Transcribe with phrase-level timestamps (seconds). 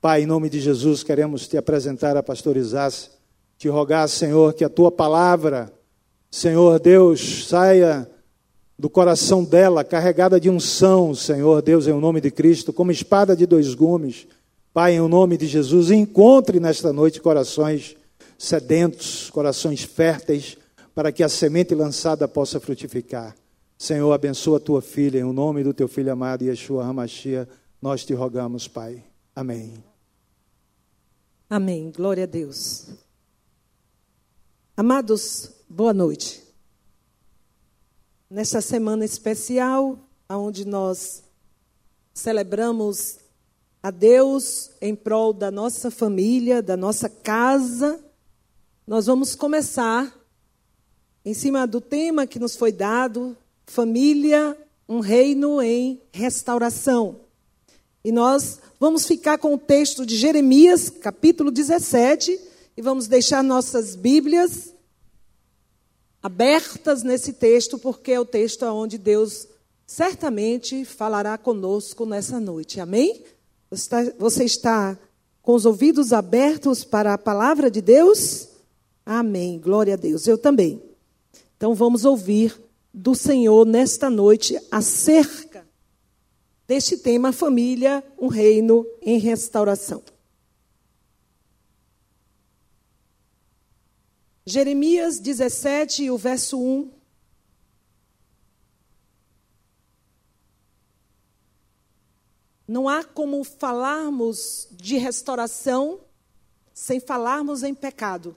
[0.00, 3.10] Pai, em nome de Jesus, queremos te apresentar a pastor Isás,
[3.58, 5.72] te rogar, Senhor, que a tua palavra,
[6.30, 8.08] Senhor Deus, saia
[8.78, 13.44] do coração dela, carregada de unção, Senhor Deus, em nome de Cristo, como espada de
[13.44, 14.28] dois gumes.
[14.72, 17.96] Pai, em nome de Jesus, encontre nesta noite corações
[18.38, 20.56] sedentos, corações férteis,
[20.94, 23.34] para que a semente lançada possa frutificar.
[23.76, 27.48] Senhor, abençoa a tua filha, em nome do teu filho amado, Yeshua Hamashia,
[27.82, 29.02] nós te rogamos, Pai.
[29.34, 29.87] Amém.
[31.50, 31.90] Amém.
[31.90, 32.88] Glória a Deus.
[34.76, 36.42] Amados, boa noite.
[38.28, 39.98] Nesta semana especial,
[40.28, 41.24] onde nós
[42.12, 43.16] celebramos
[43.82, 47.98] a Deus em prol da nossa família, da nossa casa,
[48.86, 50.14] nós vamos começar
[51.24, 53.34] em cima do tema que nos foi dado,
[53.64, 54.54] família,
[54.86, 57.27] um reino em restauração.
[58.04, 62.38] E nós vamos ficar com o texto de Jeremias, capítulo 17,
[62.76, 64.72] e vamos deixar nossas Bíblias
[66.22, 69.48] abertas nesse texto, porque é o texto onde Deus
[69.86, 72.80] certamente falará conosco nessa noite.
[72.80, 73.22] Amém?
[73.70, 74.98] Você está, você está
[75.42, 78.48] com os ouvidos abertos para a palavra de Deus?
[79.04, 79.58] Amém.
[79.58, 80.26] Glória a Deus.
[80.26, 80.82] Eu também.
[81.56, 82.54] Então vamos ouvir
[82.92, 85.47] do Senhor nesta noite acerca
[86.68, 90.02] deste tema família, um reino em restauração.
[94.44, 96.92] Jeremias 17, o verso 1.
[102.66, 106.00] Não há como falarmos de restauração
[106.74, 108.36] sem falarmos em pecado.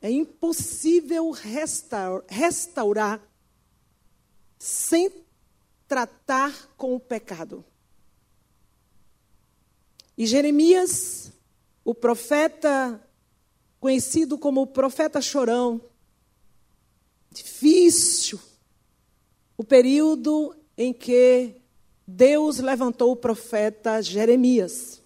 [0.00, 3.20] É impossível restaurar, restaurar
[4.58, 5.27] sem
[5.88, 7.64] tratar com o pecado.
[10.16, 11.32] E Jeremias,
[11.84, 13.02] o profeta
[13.80, 15.80] conhecido como o profeta chorão.
[17.30, 18.38] Difícil
[19.56, 21.56] o período em que
[22.06, 25.02] Deus levantou o profeta Jeremias.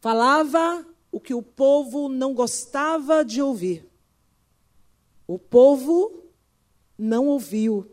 [0.00, 3.88] Falava o que o povo não gostava de ouvir.
[5.26, 6.22] O povo
[6.98, 7.90] não ouviu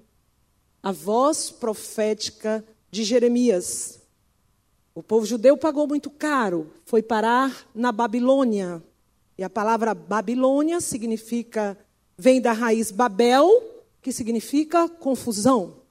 [0.86, 4.00] a voz profética de Jeremias.
[4.94, 8.84] O povo judeu pagou muito caro, foi parar na Babilônia.
[9.36, 11.76] E a palavra Babilônia significa,
[12.16, 13.50] vem da raiz Babel,
[14.00, 15.82] que significa confusão.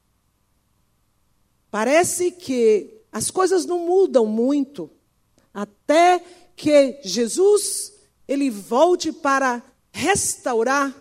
[1.72, 4.88] Parece que as coisas não mudam muito
[5.53, 7.94] até que Jesus
[8.28, 9.60] ele volte para
[9.91, 10.94] restaurar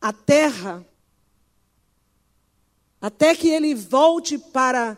[0.00, 0.86] a terra,
[3.04, 4.96] até que ele volte para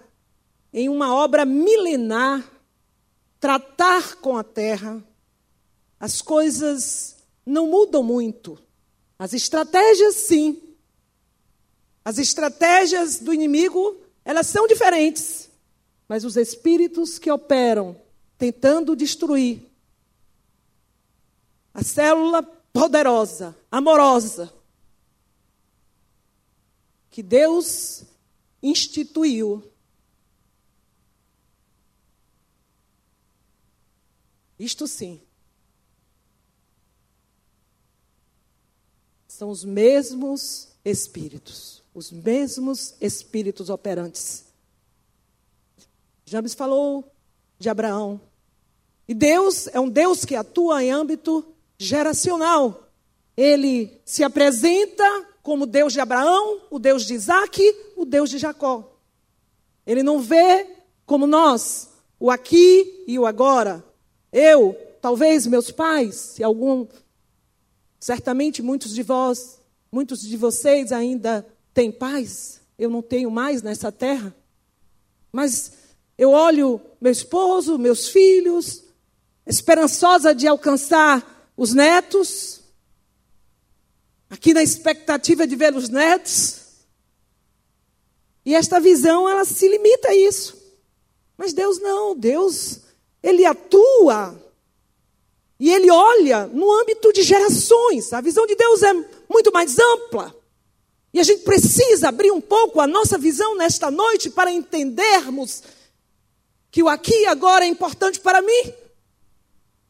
[0.73, 2.49] em uma obra milenar
[3.41, 5.03] tratar com a terra
[5.99, 8.57] as coisas não mudam muito.
[9.19, 10.63] As estratégias, sim.
[12.05, 15.51] As estratégias do inimigo, elas são diferentes.
[16.09, 18.01] Mas os espíritos que operam
[18.39, 19.69] tentando destruir
[21.75, 22.41] a célula
[22.73, 24.55] poderosa, amorosa,
[27.17, 28.05] que Deus
[28.63, 29.73] instituiu.
[34.59, 35.23] Isto sim
[39.27, 44.45] são os mesmos espíritos, os mesmos espíritos operantes.
[46.27, 47.11] Jabes falou
[47.59, 48.21] de Abraão.
[49.09, 52.91] E Deus é um Deus que atua em âmbito geracional.
[53.35, 57.63] Ele se apresenta como Deus de Abraão, o Deus de Isaac,
[57.97, 58.99] o Deus de Jacó.
[59.87, 60.67] Ele não vê
[61.07, 63.85] como nós, o aqui e o agora.
[64.33, 66.85] Eu, talvez meus pais, se algum
[68.01, 72.61] Certamente muitos de vós, muitos de vocês ainda têm paz.
[72.77, 74.35] Eu não tenho mais nessa terra.
[75.33, 75.73] Mas
[76.19, 78.83] eu olho meu esposo, meus filhos,
[79.47, 82.63] esperançosa de alcançar os netos,
[84.31, 86.61] aqui na expectativa de ver os netos.
[88.45, 90.57] E esta visão, ela se limita a isso.
[91.37, 92.81] Mas Deus não, Deus,
[93.23, 94.41] Ele atua
[95.59, 98.13] e ele olha no âmbito de gerações.
[98.13, 98.93] A visão de Deus é
[99.29, 100.35] muito mais ampla.
[101.13, 105.63] E a gente precisa abrir um pouco a nossa visão nesta noite para entendermos
[106.71, 108.75] que o aqui e agora é importante para mim.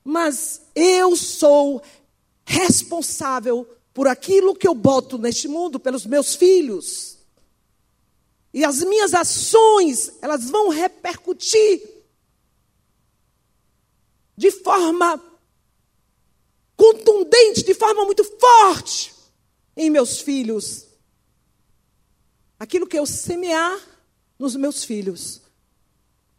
[0.05, 1.83] Mas eu sou
[2.45, 7.17] responsável por aquilo que eu boto neste mundo, pelos meus filhos.
[8.53, 11.83] E as minhas ações, elas vão repercutir
[14.37, 15.19] de forma
[16.77, 19.15] contundente, de forma muito forte
[19.75, 20.89] em meus filhos.
[22.61, 23.81] Aquilo que eu semear
[24.39, 25.41] nos meus filhos,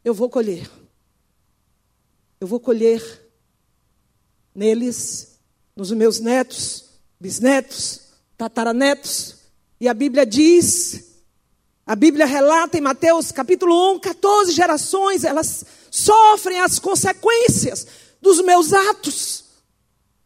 [0.05, 0.69] eu vou colher.
[2.39, 3.01] Eu vou colher
[4.53, 5.39] neles,
[5.75, 6.86] nos meus netos,
[7.19, 8.01] bisnetos,
[8.37, 9.35] tataranetos.
[9.79, 11.05] E a Bíblia diz,
[11.85, 17.87] a Bíblia relata em Mateus capítulo 1, 14 gerações, elas sofrem as consequências
[18.21, 19.45] dos meus atos.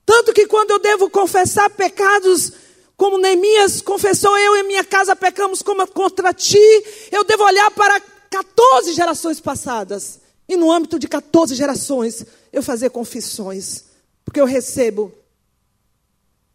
[0.05, 2.51] Tanto que quando eu devo confessar pecados,
[2.97, 7.99] como Neemias confessou, eu e minha casa pecamos contra ti, eu devo olhar para
[8.29, 10.19] 14 gerações passadas.
[10.47, 13.85] E no âmbito de 14 gerações, eu fazer confissões.
[14.25, 15.13] Porque eu recebo.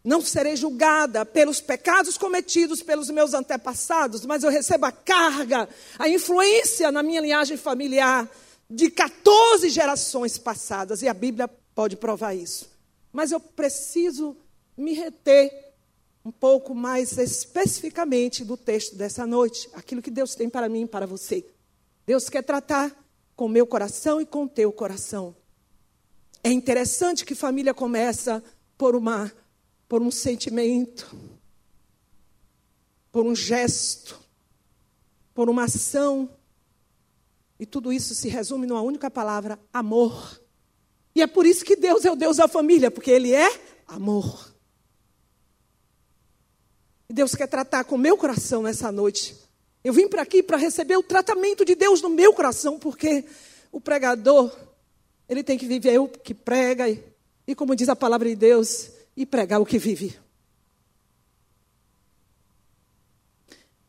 [0.07, 5.67] Não serei julgada pelos pecados cometidos pelos meus antepassados, mas eu recebo a carga,
[5.99, 8.25] a influência na minha linhagem familiar
[8.69, 11.01] de 14 gerações passadas.
[11.01, 12.69] E a Bíblia pode provar isso.
[13.11, 14.37] Mas eu preciso
[14.77, 15.73] me reter
[16.23, 20.87] um pouco mais especificamente do texto dessa noite, aquilo que Deus tem para mim e
[20.87, 21.45] para você.
[22.05, 22.95] Deus quer tratar
[23.35, 25.35] com meu coração e com teu coração.
[26.41, 28.41] É interessante que família começa
[28.77, 29.29] por uma
[29.87, 31.15] por um sentimento,
[33.11, 34.19] por um gesto,
[35.33, 36.29] por uma ação.
[37.59, 40.41] E tudo isso se resume numa única palavra: amor.
[41.15, 43.49] E é por isso que Deus é o Deus da família, porque Ele é
[43.87, 44.53] amor.
[47.09, 49.35] E Deus quer tratar com o meu coração nessa noite.
[49.83, 53.23] Eu vim para aqui para receber o tratamento de Deus no meu coração, porque
[53.71, 54.51] o pregador,
[55.29, 57.01] ele tem que viver o que prega, e,
[57.47, 60.15] e como diz a palavra de Deus, e pregar o que vive.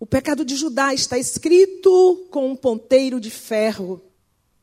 [0.01, 4.01] O pecado de Judá está escrito com um ponteiro de ferro,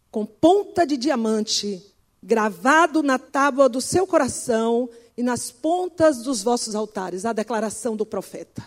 [0.10, 1.86] com ponta de diamante,
[2.24, 7.26] gravado na tábua do seu coração e nas pontas dos vossos altares.
[7.26, 8.66] A declaração do profeta.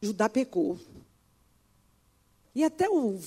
[0.00, 0.78] Judá pecou.
[2.54, 3.18] E até o,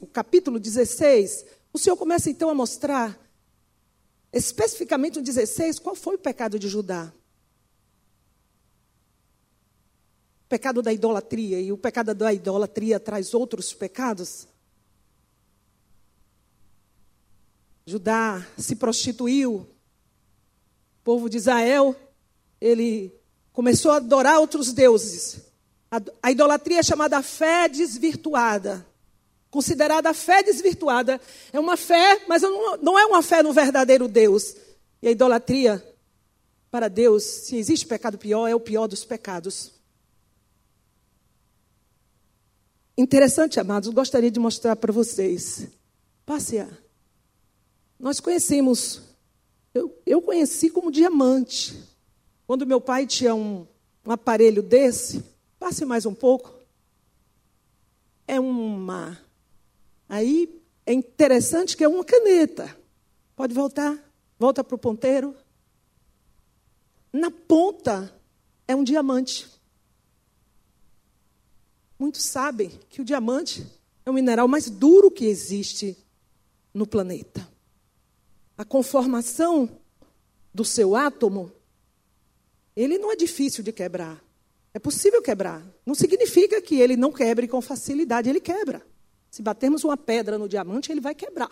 [0.00, 3.18] o capítulo 16, o Senhor começa então a mostrar,
[4.38, 7.12] especificamente no 16, qual foi o pecado de Judá.
[10.44, 11.60] O pecado da idolatria.
[11.60, 14.48] E o pecado da idolatria traz outros pecados.
[17.86, 19.54] Judá se prostituiu.
[19.56, 21.94] O povo de Israel,
[22.60, 23.14] ele
[23.52, 25.42] começou a adorar outros deuses.
[26.22, 28.84] A, idolatria é chamada fé desvirtuada.
[29.54, 31.20] Considerada a fé desvirtuada.
[31.52, 34.56] É uma fé, mas não, é uma fé no verdadeiro Deus.
[35.00, 35.80] E a idolatria,
[36.72, 39.70] para Deus, se existe pecado pior, é o pior dos pecados.
[42.98, 45.68] Interessante, amados, gostaria de mostrar para vocês.
[46.26, 46.76] Passear.
[47.96, 49.02] Nós conhecemos,
[49.72, 51.80] eu, eu conheci como diamante.
[52.44, 53.64] Quando meu pai tinha um,
[54.04, 55.24] um aparelho desse,
[55.60, 56.52] passe mais um pouco.
[58.26, 59.16] É uma.
[60.08, 62.76] Aí é interessante que é uma caneta.
[63.34, 63.98] Pode voltar?
[64.38, 65.34] Volta para o ponteiro.
[67.12, 68.14] Na ponta
[68.66, 69.48] é um diamante.
[71.98, 73.66] Muitos sabem que o diamante
[74.04, 75.96] é o mineral mais duro que existe
[76.72, 77.54] no planeta
[78.56, 79.68] a conformação
[80.52, 81.52] do seu átomo,
[82.76, 84.22] ele não é difícil de quebrar.
[84.72, 85.64] É possível quebrar.
[85.84, 88.84] Não significa que ele não quebre com facilidade, ele quebra.
[89.34, 91.50] Se batermos uma pedra no diamante, ele vai quebrar.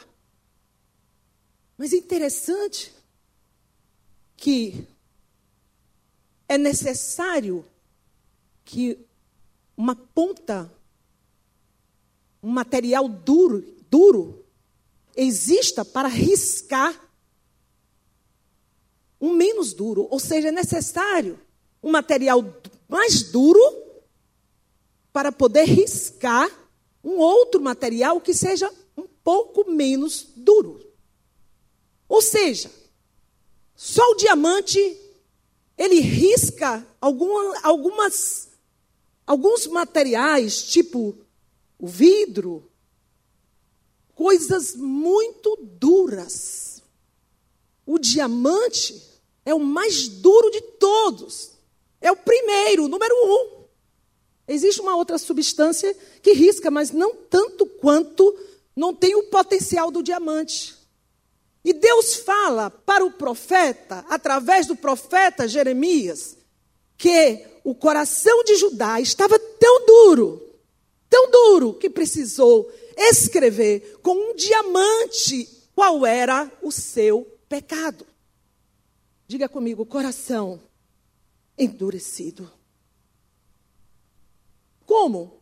[1.76, 2.94] Mas é interessante
[4.36, 4.86] que
[6.46, 7.66] é necessário
[8.64, 9.04] que
[9.76, 10.72] uma ponta,
[12.40, 14.46] um material duro, duro,
[15.16, 16.94] exista para riscar
[19.20, 20.06] um menos duro.
[20.08, 21.36] Ou seja, é necessário
[21.82, 22.44] um material
[22.88, 23.60] mais duro
[25.12, 26.61] para poder riscar
[27.02, 30.80] um outro material que seja um pouco menos duro.
[32.08, 32.70] Ou seja,
[33.74, 34.98] só o diamante
[35.76, 38.50] ele risca alguma, algumas,
[39.26, 41.16] alguns materiais, tipo
[41.78, 42.70] o vidro,
[44.14, 46.82] coisas muito duras.
[47.84, 49.02] O diamante
[49.44, 51.52] é o mais duro de todos.
[52.00, 53.61] É o primeiro, o número um.
[54.46, 58.36] Existe uma outra substância que risca, mas não tanto quanto
[58.74, 60.74] não tem o potencial do diamante.
[61.64, 66.36] E Deus fala para o profeta, através do profeta Jeremias,
[66.96, 70.42] que o coração de Judá estava tão duro,
[71.08, 78.04] tão duro, que precisou escrever com um diamante qual era o seu pecado.
[79.28, 80.60] Diga comigo, coração
[81.56, 82.50] endurecido.
[84.92, 85.40] Como?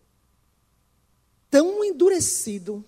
[1.50, 2.85] Tão endurecido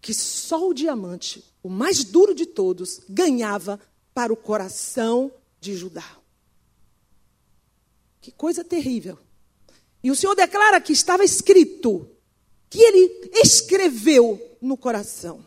[0.00, 3.78] que só o diamante, o mais duro de todos, ganhava
[4.14, 6.16] para o coração de Judá.
[8.18, 9.18] Que coisa terrível.
[10.02, 12.08] E o Senhor declara que estava escrito,
[12.70, 15.44] que ele escreveu no coração.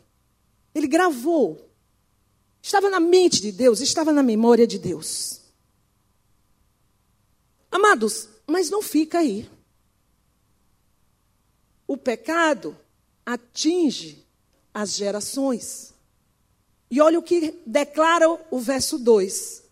[0.72, 1.68] Ele gravou.
[2.62, 5.42] Estava na mente de Deus, estava na memória de Deus.
[7.72, 9.50] Amados, mas não fica aí.
[11.88, 12.78] O pecado
[13.26, 14.28] atinge
[14.74, 15.94] as gerações.
[16.92, 19.64] E olha o que declara o verso 2: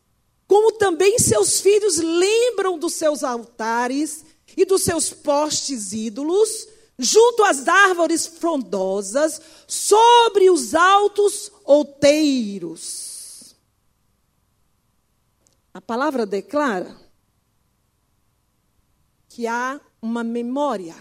[0.47, 6.67] Como também seus filhos lembram dos seus altares e dos seus postes ídolos,
[6.97, 13.55] junto às árvores frondosas, sobre os altos outeiros.
[15.73, 16.95] A palavra declara
[19.27, 20.95] que há uma memória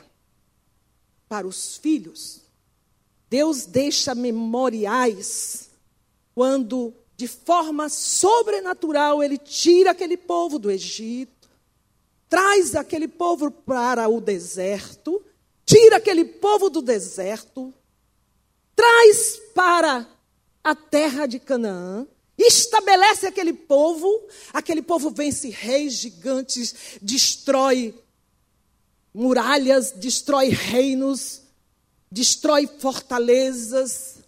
[1.34, 2.42] para os filhos.
[3.28, 5.68] Deus deixa memoriais
[6.32, 11.50] quando, de forma sobrenatural, Ele tira aquele povo do Egito,
[12.28, 15.20] traz aquele povo para o deserto,
[15.66, 17.74] tira aquele povo do deserto,
[18.76, 20.08] traz para
[20.62, 22.06] a terra de Canaã,
[22.38, 24.22] estabelece aquele povo,
[24.52, 27.92] aquele povo vence reis gigantes, destrói
[29.14, 31.42] muralhas, destrói reinos,
[32.11, 34.18] destrói fortalezas.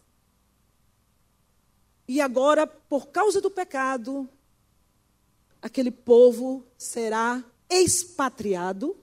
[2.07, 4.29] E agora, por causa do pecado,
[5.61, 8.97] aquele povo será expatriado,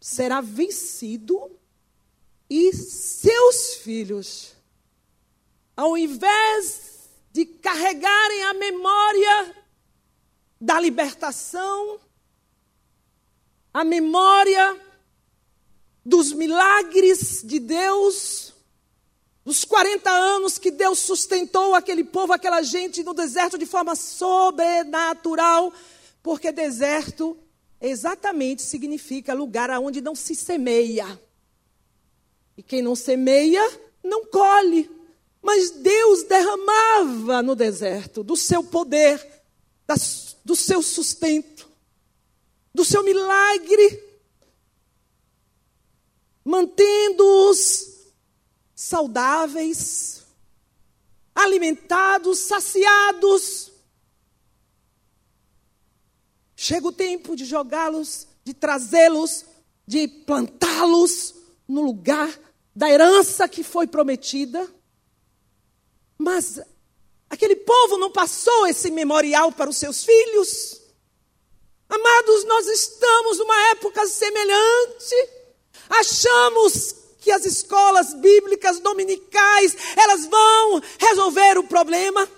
[0.00, 1.56] será vencido,
[2.50, 4.54] e seus filhos,
[5.76, 9.56] ao invés de carregarem a memória
[10.60, 11.98] da libertação,
[13.74, 14.80] a memória
[16.06, 18.54] dos milagres de Deus,
[19.44, 25.72] dos 40 anos que Deus sustentou aquele povo, aquela gente no deserto de forma sobrenatural,
[26.22, 27.36] porque deserto
[27.80, 31.20] exatamente significa lugar onde não se semeia.
[32.56, 33.60] E quem não semeia,
[34.04, 34.88] não colhe.
[35.42, 39.42] Mas Deus derramava no deserto do seu poder,
[40.44, 41.53] do seu sustento
[42.74, 44.02] do seu milagre,
[46.44, 47.94] mantendo-os
[48.74, 50.24] saudáveis,
[51.34, 53.72] alimentados, saciados.
[56.56, 59.44] Chega o tempo de jogá-los, de trazê-los,
[59.86, 61.34] de plantá-los
[61.68, 62.36] no lugar
[62.74, 64.68] da herança que foi prometida.
[66.18, 66.60] Mas
[67.30, 70.83] aquele povo não passou esse memorial para os seus filhos.
[71.88, 75.28] Amados, nós estamos numa época semelhante.
[75.88, 82.28] Achamos que as escolas bíblicas dominicais, elas vão resolver o problema.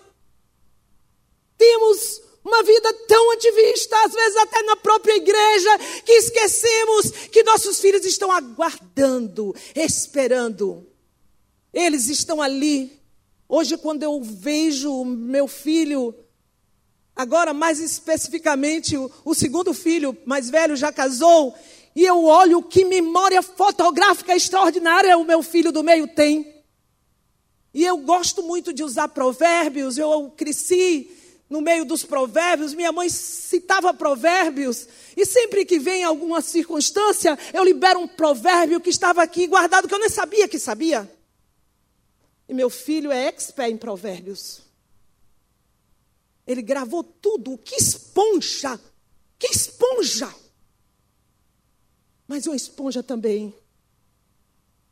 [1.58, 7.80] Temos uma vida tão ativista, às vezes até na própria igreja, que esquecemos que nossos
[7.80, 10.86] filhos estão aguardando, esperando.
[11.72, 13.02] Eles estão ali.
[13.48, 16.14] Hoje, quando eu vejo meu filho
[17.16, 21.54] Agora, mais especificamente, o, o segundo filho mais velho já casou.
[21.94, 26.62] E eu olho que memória fotográfica extraordinária o meu filho do meio tem.
[27.72, 29.96] E eu gosto muito de usar provérbios.
[29.96, 31.10] Eu cresci
[31.48, 32.74] no meio dos provérbios.
[32.74, 34.86] Minha mãe citava provérbios.
[35.16, 39.94] E sempre que vem alguma circunstância, eu libero um provérbio que estava aqui guardado, que
[39.94, 41.10] eu nem sabia que sabia.
[42.46, 44.65] E meu filho é expert em provérbios.
[46.46, 47.58] Ele gravou tudo.
[47.58, 48.80] Que esponja!
[49.38, 50.32] Que esponja!
[52.28, 53.54] Mas uma esponja também.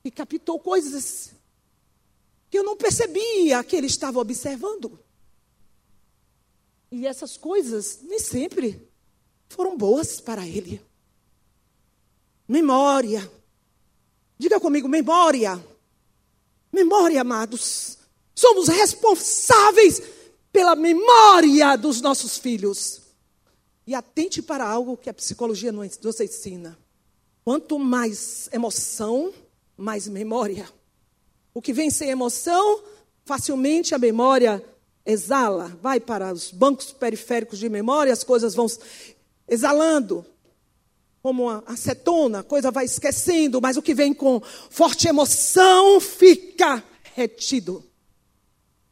[0.05, 1.33] E captou coisas
[2.51, 4.99] que eu não percebia que ele estava observando.
[6.91, 8.89] E essas coisas nem sempre
[9.49, 10.81] foram boas para ele.
[12.47, 13.31] Memória.
[14.39, 15.65] Diga comigo, memória.
[16.73, 17.99] Memória, amados.
[18.35, 20.01] Somos responsáveis
[20.55, 23.01] pela memória dos nossos filhos.
[23.85, 26.79] E atente para algo que a psicologia nos ensina.
[27.45, 29.35] Quanto mais emoção,
[29.77, 30.71] mais memória.
[31.53, 32.85] O que vem sem emoção,
[33.25, 34.65] facilmente a memória
[35.05, 38.67] exala, vai para os bancos periféricos de memória, as coisas vão
[39.49, 40.25] exalando,
[41.21, 46.83] como a acetona, a coisa vai esquecendo, mas o que vem com forte emoção fica
[47.13, 47.85] retido.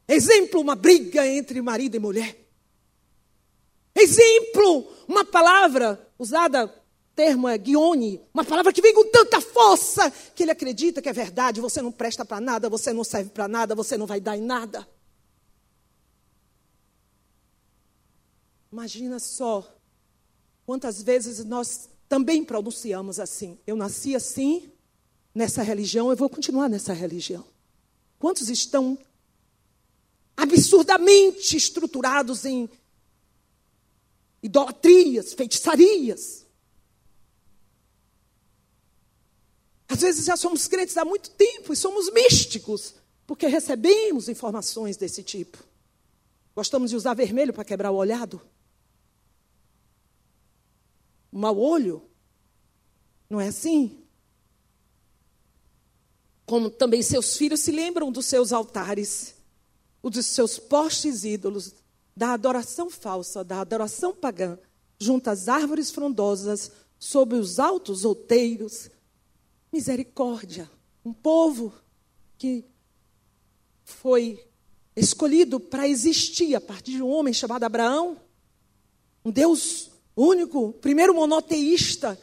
[0.09, 2.39] Exemplo, uma briga entre marido e mulher.
[3.95, 6.67] Exemplo, uma palavra usada,
[7.15, 11.13] termo é guione, uma palavra que vem com tanta força que ele acredita que é
[11.13, 11.61] verdade.
[11.61, 14.43] Você não presta para nada, você não serve para nada, você não vai dar em
[14.43, 14.87] nada.
[18.73, 19.77] Imagina só
[20.65, 23.59] quantas vezes nós também pronunciamos assim.
[23.67, 24.73] Eu nasci assim,
[25.35, 27.45] nessa religião, eu vou continuar nessa religião.
[28.19, 28.99] Quantos estão
[30.37, 32.69] absurdamente estruturados em
[34.43, 36.47] idolatrias, feitiçarias?
[39.89, 42.95] Às vezes já somos crentes há muito tempo e somos místicos,
[43.27, 45.63] porque recebemos informações desse tipo.
[46.55, 48.41] Gostamos de usar vermelho para quebrar o olhado?
[51.31, 52.03] O mau olho?
[53.29, 54.03] Não é assim?
[56.53, 59.35] como também seus filhos se lembram dos seus altares,
[60.11, 61.75] dos seus postes ídolos,
[62.17, 64.59] da adoração falsa, da adoração pagã,
[64.99, 68.91] junto às árvores frondosas, sob os altos outeiros.
[69.73, 70.71] Misericórdia.
[71.05, 71.73] Um povo
[72.37, 72.65] que
[73.85, 74.45] foi
[74.95, 78.19] escolhido para existir a partir de um homem chamado Abraão,
[79.25, 82.19] um Deus único, primeiro monoteísta.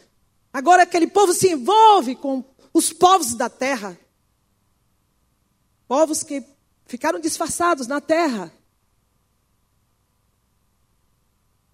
[0.53, 2.43] Agora aquele povo se envolve com
[2.73, 3.99] os povos da terra,
[5.87, 6.43] povos que
[6.89, 8.51] ficaram disfarçados na terra.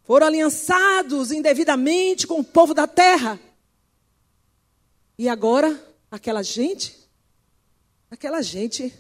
[0.04, 3.40] Foram aliançados indevidamente com o povo da terra.
[5.18, 5.82] E agora,
[6.12, 6.96] aquela gente,
[8.12, 8.94] aquela gente,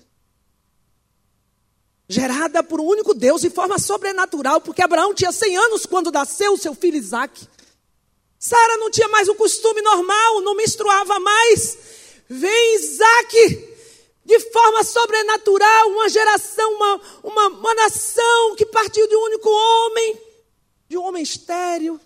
[2.07, 6.53] gerada por um único Deus de forma sobrenatural, porque Abraão tinha 100 anos quando nasceu
[6.53, 7.45] o seu filho Isaac.
[8.39, 11.77] Sara não tinha mais o costume normal, não menstruava mais.
[12.29, 13.74] Vem Isaac,
[14.25, 20.19] de forma sobrenatural, uma geração, uma, uma, uma nação que partiu de um único homem,
[20.89, 22.01] de um homem estéreo,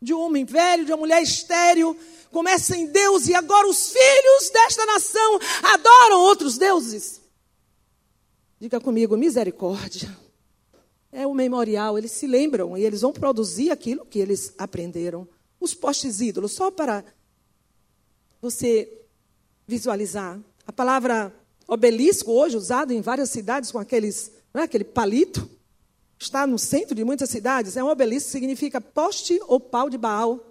[0.00, 1.98] de um homem velho, de uma mulher estéreo,
[2.30, 7.20] começa em Deus e agora os filhos desta nação adoram outros deuses.
[8.60, 10.16] Diga comigo, misericórdia.
[11.10, 15.26] É o memorial, eles se lembram e eles vão produzir aquilo que eles aprenderam.
[15.58, 17.04] Os postes ídolos, só para
[18.40, 19.02] você
[19.66, 20.38] visualizar.
[20.66, 21.34] A palavra
[21.68, 25.48] obelisco hoje usado em várias cidades com aqueles, é, aquele palito,
[26.18, 27.76] está no centro de muitas cidades.
[27.76, 30.44] É um obelisco, significa poste ou pau de Baal.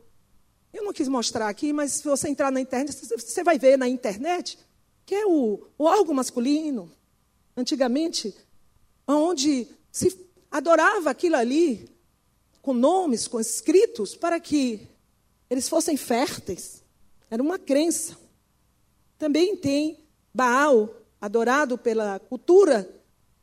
[0.71, 3.87] Eu não quis mostrar aqui, mas se você entrar na internet, você vai ver na
[3.87, 4.59] internet
[5.05, 6.91] que é o, o órgão masculino,
[7.55, 8.35] antigamente,
[9.07, 11.89] onde se adorava aquilo ali,
[12.61, 14.85] com nomes, com escritos, para que
[15.49, 16.83] eles fossem férteis.
[17.31, 18.17] Era uma crença.
[19.17, 19.97] Também tem
[20.33, 22.89] Baal, adorado pela cultura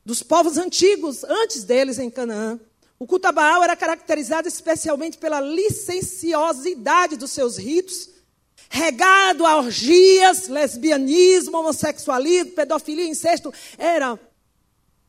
[0.03, 2.59] dos povos antigos, antes deles em Canaã.
[2.97, 8.09] O culto a Baal era caracterizado especialmente pela licenciosidade dos seus ritos,
[8.69, 13.53] regado a orgias, lesbianismo, homossexualismo, pedofilia, incesto.
[13.77, 14.17] Era,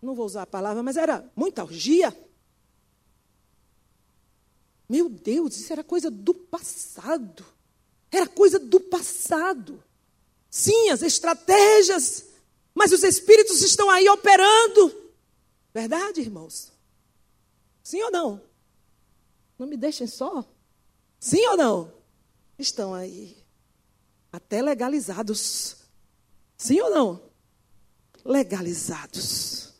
[0.02, 2.16] não vou usar a palavra, mas era muita orgia.
[4.88, 7.44] Meu Deus, isso era coisa do passado.
[8.10, 9.82] Era coisa do passado.
[10.50, 12.25] Sim, as estratégias
[12.76, 14.94] mas os espíritos estão aí operando.
[15.72, 16.70] Verdade, irmãos?
[17.82, 18.42] Sim ou não?
[19.58, 20.44] Não me deixem só.
[21.18, 21.92] Sim ou não?
[22.58, 23.34] Estão aí.
[24.30, 25.76] Até legalizados.
[26.58, 27.22] Sim ou não?
[28.22, 29.72] Legalizados.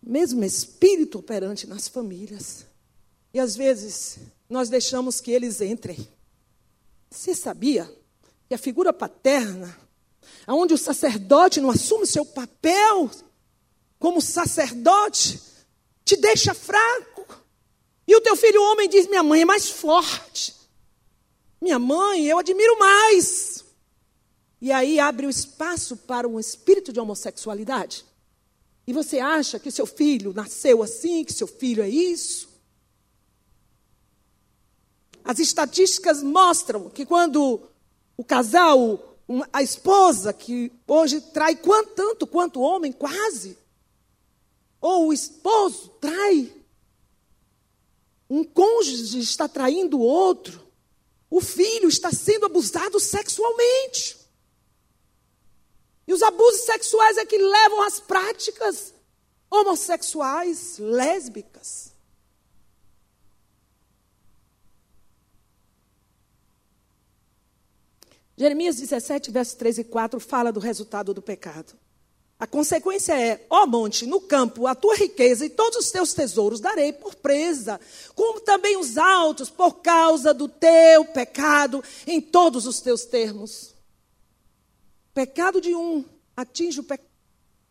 [0.00, 2.64] Mesmo espírito operante nas famílias.
[3.34, 6.06] E às vezes nós deixamos que eles entrem.
[7.10, 7.92] Você sabia
[8.46, 9.76] que a figura paterna
[10.46, 13.10] onde o sacerdote não assume seu papel
[13.98, 15.40] como sacerdote,
[16.04, 17.26] te deixa fraco.
[18.06, 20.54] E o teu filho homem diz: Minha mãe é mais forte.
[21.60, 23.64] Minha mãe, eu admiro mais.
[24.60, 28.04] E aí abre o espaço para um espírito de homossexualidade.
[28.86, 32.48] E você acha que seu filho nasceu assim, que seu filho é isso?
[35.22, 37.60] As estatísticas mostram que quando
[38.16, 39.07] o casal
[39.52, 43.58] a esposa que hoje trai quanto, tanto quanto o homem, quase.
[44.80, 46.52] Ou o esposo trai.
[48.30, 50.66] Um cônjuge está traindo o outro.
[51.30, 54.16] O filho está sendo abusado sexualmente.
[56.06, 58.94] E os abusos sexuais é que levam às práticas
[59.50, 61.92] homossexuais, lésbicas.
[68.38, 71.74] Jeremias 17, verso 3 e 4 fala do resultado do pecado.
[72.38, 76.60] A consequência é: ó monte, no campo, a tua riqueza e todos os teus tesouros
[76.60, 77.80] darei por presa,
[78.14, 83.74] como também os altos, por causa do teu pecado em todos os teus termos.
[85.12, 86.04] Pecado de um
[86.36, 87.00] atinge pe...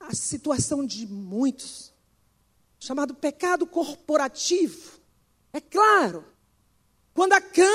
[0.01, 1.93] a situação de muitos,
[2.77, 4.99] chamado pecado corporativo.
[5.53, 6.25] É claro,
[7.13, 7.71] quando a cã,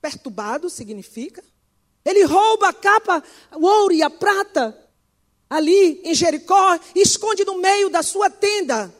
[0.00, 1.44] perturbado, significa,
[2.04, 3.22] ele rouba a capa,
[3.54, 4.76] o ouro e a prata
[5.50, 8.94] ali em Jericó, esconde no meio da sua tenda.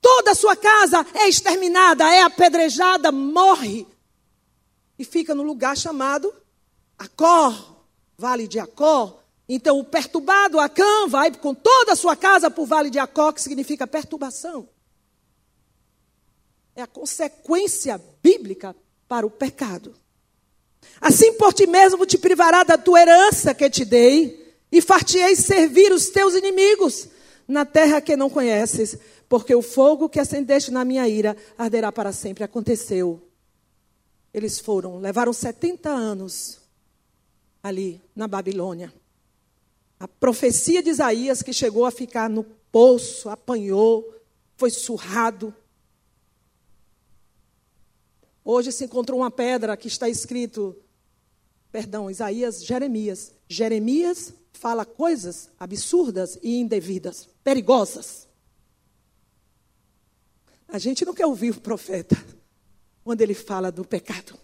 [0.00, 3.86] Toda a sua casa é exterminada, é apedrejada, morre.
[4.98, 6.32] E fica no lugar chamado
[6.98, 7.76] Acor,
[8.18, 9.18] Vale de Acor.
[9.48, 13.32] Então, o perturbado, Acã, vai com toda a sua casa para o Vale de Acor,
[13.32, 14.68] que significa perturbação.
[16.76, 18.76] É a consequência bíblica
[19.08, 19.94] para o pecado.
[21.00, 25.92] Assim por ti mesmo te privará da tua herança que te dei e fartei servir
[25.92, 27.08] os teus inimigos
[27.46, 32.12] na terra que não conheces, porque o fogo que acendeste na minha ira arderá para
[32.12, 32.44] sempre.
[32.44, 33.20] Aconteceu.
[34.32, 36.60] Eles foram, levaram 70 anos
[37.62, 38.92] ali na Babilônia.
[39.98, 44.12] A profecia de Isaías que chegou a ficar no poço, apanhou,
[44.56, 45.54] foi surrado.
[48.44, 50.76] Hoje se encontrou uma pedra que está escrito,
[51.74, 53.32] perdão, Isaías, Jeremias.
[53.48, 58.28] Jeremias fala coisas absurdas e indevidas, perigosas.
[60.68, 62.16] A gente não quer ouvir o profeta
[63.02, 64.38] quando ele fala do pecado.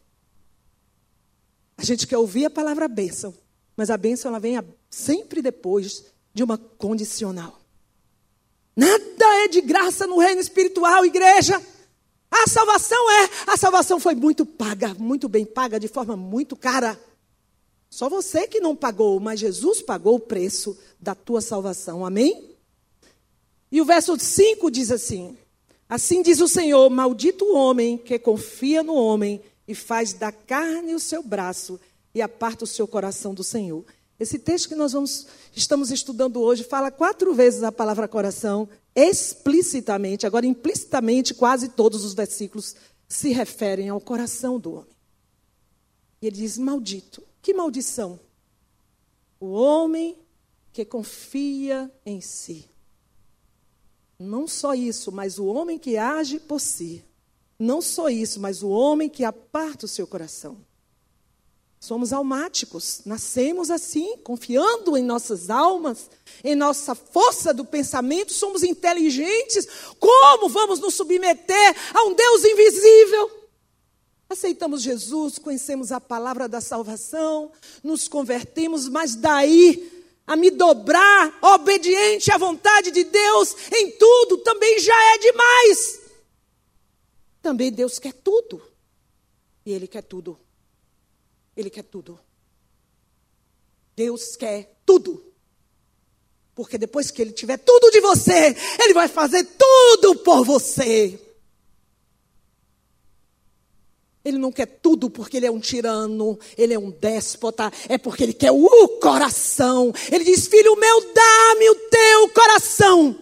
[1.79, 3.33] A gente quer ouvir a palavra bênção,
[3.77, 7.61] mas a bênção ela vem sempre depois de uma condicional.
[8.75, 11.65] Nada é de graça no reino espiritual, igreja.
[12.29, 16.99] A salvação é, a salvação foi muito paga, muito bem paga, de forma muito cara.
[17.91, 22.07] Só você que não pagou, mas Jesus pagou o preço da tua salvação.
[22.07, 22.55] Amém?
[23.71, 25.37] E o verso 5 diz assim:
[25.89, 30.95] Assim diz o Senhor: Maldito o homem que confia no homem e faz da carne
[30.95, 31.81] o seu braço
[32.15, 33.85] e aparta o seu coração do Senhor.
[34.19, 40.27] Esse texto que nós vamos, estamos estudando hoje fala quatro vezes a palavra coração, explicitamente,
[40.27, 42.77] agora implicitamente, quase todos os versículos
[43.09, 44.97] se referem ao coração do homem.
[46.23, 47.30] E ele diz: Maldito.
[47.43, 48.21] Que maldição!
[49.39, 50.19] O homem
[50.73, 52.69] que confia em si.
[54.19, 57.05] Não só isso, mas o homem que age por si.
[57.59, 60.59] Não só isso, mas o homem que aparta o seu coração.
[61.79, 66.11] Somos almáticos, nascemos assim, confiando em nossas almas,
[66.45, 69.67] em nossa força do pensamento, somos inteligentes.
[69.99, 73.40] Como vamos nos submeter a um Deus invisível?
[74.31, 77.51] Aceitamos Jesus, conhecemos a palavra da salvação,
[77.83, 79.91] nos convertemos, mas daí
[80.25, 86.01] a me dobrar obediente à vontade de Deus em tudo também já é demais.
[87.43, 88.63] Também Deus quer tudo.
[89.67, 90.39] E Ele quer tudo.
[91.57, 92.17] Ele quer tudo.
[93.97, 95.25] Deus quer tudo.
[96.55, 101.19] Porque depois que Ele tiver tudo de você, Ele vai fazer tudo por você.
[104.25, 108.23] Ele não quer tudo porque ele é um tirano, ele é um déspota, é porque
[108.23, 109.93] ele quer o coração.
[110.13, 113.17] Ele diz: Filho meu, dá-me o teu coração.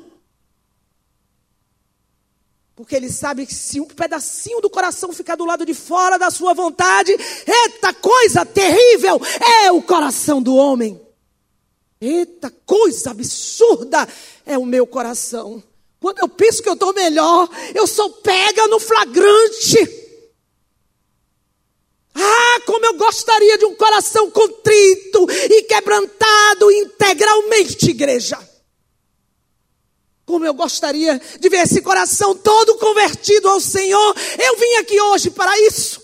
[2.74, 6.30] Porque ele sabe que se um pedacinho do coração ficar do lado de fora da
[6.30, 9.20] sua vontade, eita coisa terrível
[9.64, 11.00] é o coração do homem.
[12.00, 14.08] Eita coisa absurda
[14.46, 15.62] é o meu coração.
[16.00, 20.07] Quando eu penso que eu estou melhor, eu sou pega no flagrante.
[22.20, 28.36] Ah, como eu gostaria de um coração contrito e quebrantado integralmente, igreja.
[30.26, 34.16] Como eu gostaria de ver esse coração todo convertido ao Senhor.
[34.38, 36.02] Eu vim aqui hoje para isso.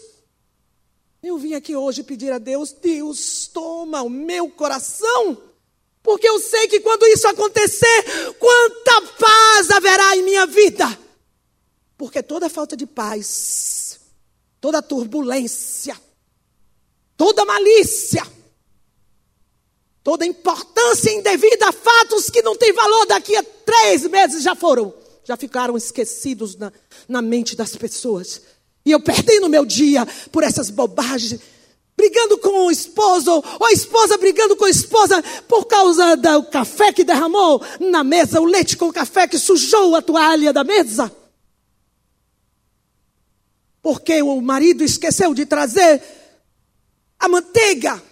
[1.23, 5.37] Eu vim aqui hoje pedir a Deus: Deus, toma o meu coração.
[6.03, 8.05] Porque eu sei que quando isso acontecer,
[8.39, 10.87] quanta paz haverá em minha vida.
[11.97, 13.84] Porque toda falta de paz,
[14.65, 15.95] toda turbulência,
[17.19, 18.27] toda malícia,
[20.03, 24.95] toda importância indevida a fatos que não têm valor daqui a três meses já foram,
[25.23, 26.73] já ficaram esquecidos na,
[27.07, 28.41] na mente das pessoas.
[28.87, 31.39] E eu perdi no meu dia por essas bobagens
[31.95, 36.91] brigando com o esposo, ou a esposa brigando com a esposa por causa do café
[36.91, 41.15] que derramou na mesa, o leite com café que sujou a toalha da mesa.
[43.85, 46.03] Porque o marido esqueceu de trazer
[47.21, 48.03] a manteiga.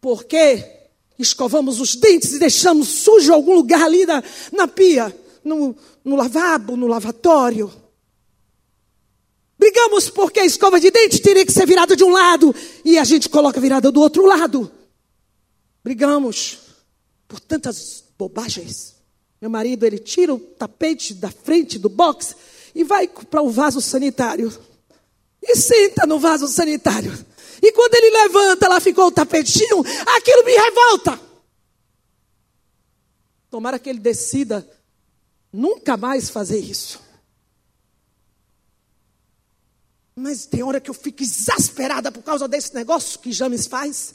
[0.00, 0.76] Por quê?
[1.18, 6.76] escovamos os dentes e deixamos sujo algum lugar ali na, na pia, no, no lavabo,
[6.76, 7.72] no lavatório.
[9.58, 13.04] Brigamos porque a escova de dente teria que ser virada de um lado e a
[13.04, 14.70] gente coloca virada do outro lado.
[15.82, 16.58] Brigamos
[17.26, 18.94] por tantas bobagens.
[19.40, 22.36] Meu marido, ele tira o tapete da frente do box
[22.76, 24.52] e vai para o vaso sanitário.
[25.42, 27.10] E senta no vaso sanitário.
[27.62, 29.82] E quando ele levanta, lá ficou o tapetinho,
[30.14, 31.18] aquilo me revolta.
[33.50, 34.68] Tomara que ele decida
[35.50, 37.00] nunca mais fazer isso.
[40.14, 44.14] Mas tem hora que eu fico exasperada por causa desse negócio que James faz.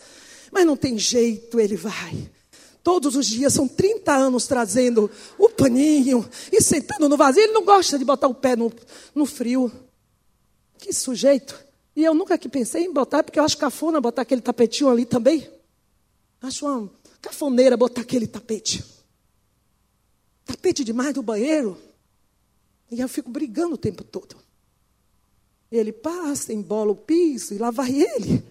[0.51, 2.29] Mas não tem jeito, ele vai.
[2.83, 7.43] Todos os dias, são 30 anos trazendo o paninho e sentando no vazio.
[7.43, 8.71] Ele não gosta de botar o pé no,
[9.13, 9.71] no frio.
[10.79, 11.63] Que sujeito.
[11.95, 15.05] E eu nunca que pensei em botar, porque eu acho cafona botar aquele tapetinho ali
[15.05, 15.47] também.
[16.41, 16.89] Acho uma
[17.21, 18.83] cafoneira botar aquele tapete.
[20.43, 21.77] Tapete demais do banheiro.
[22.89, 24.35] E eu fico brigando o tempo todo.
[25.71, 28.43] Ele passa, embola o piso e lá vai ele.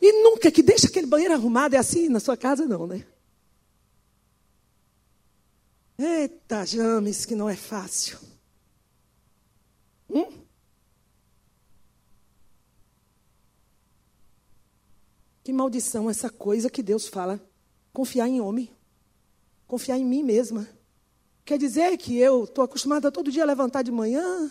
[0.00, 1.74] E nunca que deixa aquele banheiro arrumado.
[1.74, 3.04] É assim na sua casa, não, né?
[5.98, 8.18] Eita, James, que não é fácil.
[10.10, 10.44] Hum?
[15.44, 17.40] Que maldição essa coisa que Deus fala.
[17.92, 18.70] Confiar em homem.
[19.66, 20.68] Confiar em mim mesma.
[21.44, 24.50] Quer dizer que eu estou acostumada todo dia a levantar de manhã,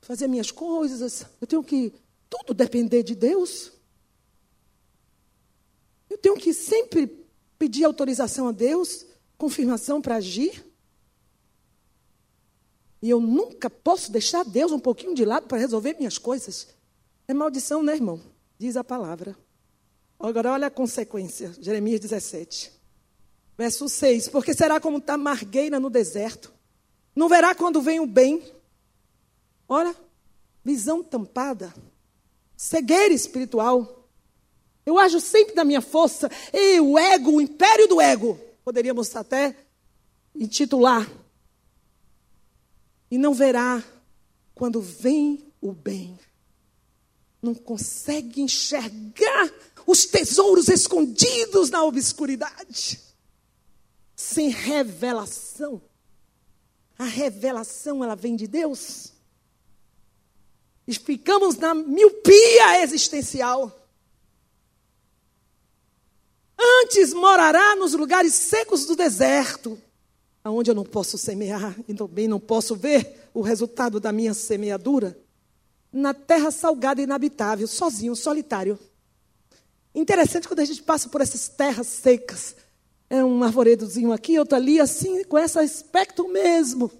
[0.00, 1.24] fazer minhas coisas.
[1.40, 1.92] Eu tenho que
[2.28, 3.72] tudo depender de Deus.
[6.10, 7.26] Eu tenho que sempre
[7.58, 9.06] pedir autorização a Deus,
[9.38, 10.71] confirmação para agir.
[13.02, 16.68] E eu nunca posso deixar Deus um pouquinho de lado para resolver minhas coisas.
[17.26, 18.20] É maldição, né, irmão?
[18.56, 19.36] Diz a palavra.
[20.20, 21.52] Agora, olha a consequência.
[21.60, 22.72] Jeremias 17.
[23.58, 24.28] Verso 6.
[24.28, 26.52] Porque será como tamargueira no deserto.
[27.14, 28.40] Não verá quando vem o bem.
[29.68, 29.96] Olha,
[30.64, 31.74] visão tampada.
[32.56, 34.06] Cegueira espiritual.
[34.86, 36.30] Eu ajo sempre da minha força.
[36.52, 38.38] E o ego, o império do ego.
[38.64, 39.56] Poderíamos até
[40.36, 41.10] intitular
[43.12, 43.84] e não verá
[44.54, 46.18] quando vem o bem.
[47.42, 49.52] Não consegue enxergar
[49.86, 52.98] os tesouros escondidos na obscuridade.
[54.16, 55.82] Sem revelação.
[56.98, 59.12] A revelação, ela vem de Deus.
[60.86, 63.78] E ficamos na miopia existencial.
[66.58, 69.78] Antes morará nos lugares secos do deserto
[70.44, 75.18] aonde eu não posso semear e também não posso ver o resultado da minha semeadura,
[75.92, 78.78] na terra salgada e inabitável, sozinho, solitário.
[79.94, 82.56] Interessante quando a gente passa por essas terras secas.
[83.10, 86.86] É um arvoredozinho aqui, outro ali, assim, com esse aspecto mesmo.
[86.86, 86.92] O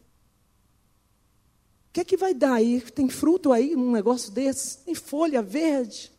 [1.93, 2.81] que é que vai dar aí?
[2.81, 4.79] Tem fruto aí num negócio desse?
[4.79, 6.13] Tem folha verde?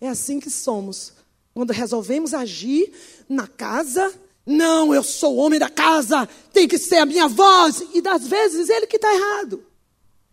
[0.00, 1.12] É assim que somos.
[1.52, 2.92] Quando resolvemos agir
[3.28, 4.12] na casa
[4.48, 7.82] não, eu sou o homem da casa, tem que ser a minha voz.
[7.92, 9.62] E das vezes ele que está errado.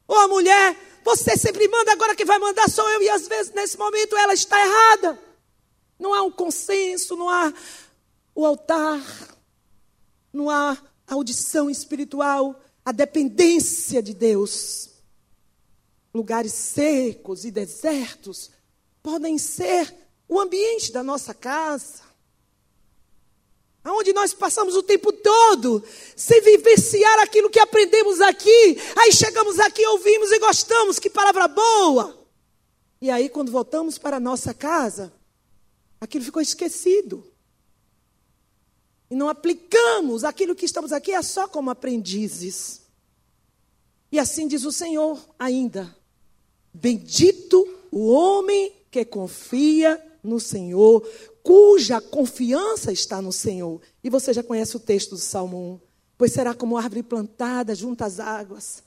[0.07, 0.73] Ou a mulher,
[1.03, 3.01] você sempre manda, agora quem vai mandar sou eu.
[3.01, 5.19] E às vezes nesse momento ela está errada.
[5.99, 7.53] Não há um consenso, não há
[8.33, 9.01] o altar,
[10.31, 14.91] não há audição espiritual, a dependência de Deus.
[16.13, 18.49] Lugares secos e desertos
[19.03, 19.93] podem ser
[20.25, 22.04] o ambiente da nossa casa
[23.87, 25.83] Onde nós passamos o tempo todo
[26.15, 28.77] sem vivenciar aquilo que aprendemos aqui.
[28.97, 32.25] Aí chegamos aqui, ouvimos e gostamos, que palavra boa.
[32.99, 35.13] E aí, quando voltamos para a nossa casa,
[36.01, 37.23] aquilo ficou esquecido.
[39.09, 42.81] E não aplicamos aquilo que estamos aqui é só como aprendizes.
[44.11, 45.95] E assim diz o Senhor ainda:
[46.73, 51.07] Bendito o homem que confia no Senhor,
[51.43, 53.79] cuja confiança está no Senhor.
[54.03, 55.85] E você já conhece o texto do Salmo 1.
[56.17, 58.81] Pois será como árvore plantada junto às águas,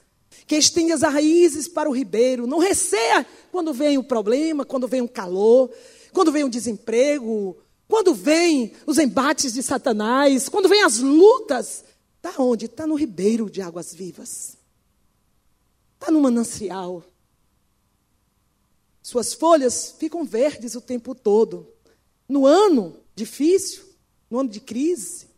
[0.47, 5.03] que estende as raízes para o ribeiro, não receia quando vem o problema, quando vem
[5.03, 5.71] o calor,
[6.13, 11.85] quando vem o desemprego, quando vem os embates de Satanás, quando vem as lutas.
[12.17, 12.67] Está onde?
[12.67, 14.57] Está no ribeiro de águas vivas.
[15.95, 17.03] Está no manancial.
[19.09, 21.67] Suas folhas ficam verdes o tempo todo
[22.29, 23.83] no ano difícil,
[24.29, 25.29] no ano de crise,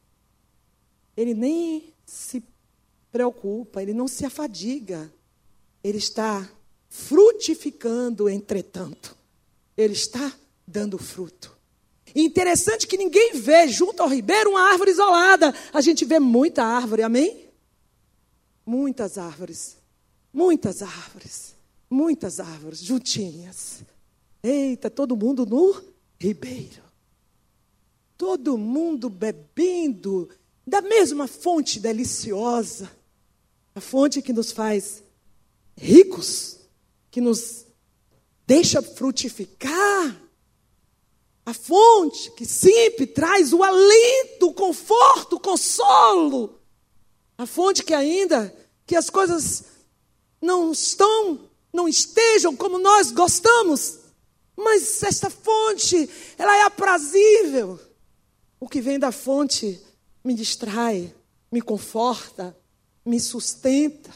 [1.16, 2.42] ele nem se
[3.12, 5.08] preocupa, ele não se afadiga.
[5.84, 6.50] Ele está
[6.88, 9.16] frutificando, entretanto.
[9.76, 11.56] Ele está dando fruto.
[12.12, 15.54] Interessante que ninguém vê junto ao ribeiro uma árvore isolada.
[15.72, 17.48] A gente vê muita árvore, amém?
[18.66, 19.76] Muitas árvores.
[20.32, 21.59] Muitas árvores.
[21.90, 23.82] Muitas árvores juntinhas.
[24.40, 25.82] Eita, todo mundo no
[26.18, 26.82] ribeiro.
[28.16, 30.30] Todo mundo bebendo
[30.66, 32.90] da mesma fonte deliciosa.
[33.74, 35.02] A fonte que nos faz
[35.76, 36.58] ricos,
[37.10, 37.66] que nos
[38.46, 40.22] deixa frutificar.
[41.44, 46.60] A fonte que sempre traz o alento, o conforto, o consolo.
[47.36, 48.54] A fonte que ainda
[48.86, 49.64] que as coisas
[50.40, 53.98] não estão, não estejam como nós gostamos,
[54.56, 57.78] mas esta fonte, ela é aprazível.
[58.58, 59.80] O que vem da fonte
[60.22, 61.14] me distrai,
[61.50, 62.56] me conforta,
[63.04, 64.10] me sustenta.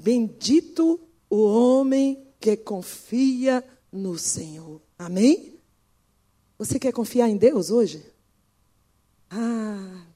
[0.00, 4.82] Bendito o homem que confia no Senhor.
[4.98, 5.58] Amém?
[6.58, 8.04] Você quer confiar em Deus hoje?
[9.30, 10.06] Ah.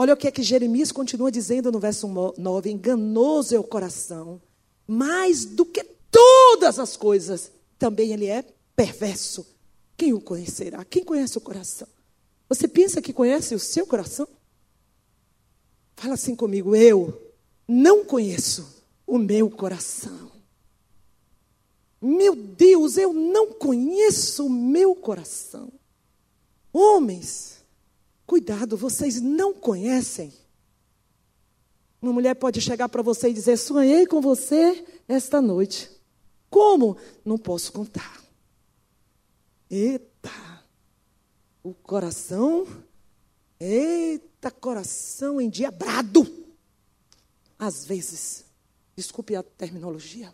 [0.00, 4.40] Olha o que é que Jeremias continua dizendo no verso 9: enganoso é o coração,
[4.86, 8.44] mais do que todas as coisas, também ele é
[8.76, 9.44] perverso.
[9.96, 10.84] Quem o conhecerá?
[10.84, 11.88] Quem conhece o coração?
[12.48, 14.28] Você pensa que conhece o seu coração?
[15.96, 17.34] Fala assim comigo, eu
[17.66, 20.30] não conheço o meu coração.
[22.00, 25.72] Meu Deus, eu não conheço o meu coração.
[26.72, 27.57] Homens,
[28.28, 30.30] cuidado, vocês não conhecem.
[32.00, 35.90] Uma mulher pode chegar para você e dizer: Sonhei com você esta noite.
[36.50, 36.96] Como?
[37.24, 38.22] Não posso contar.
[39.70, 40.30] Eita,
[41.62, 42.66] o coração,
[43.58, 46.26] eita, coração endiabrado.
[47.58, 48.44] Às vezes,
[48.94, 50.32] desculpe a terminologia,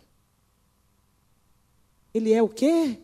[2.13, 2.99] ele é o quê?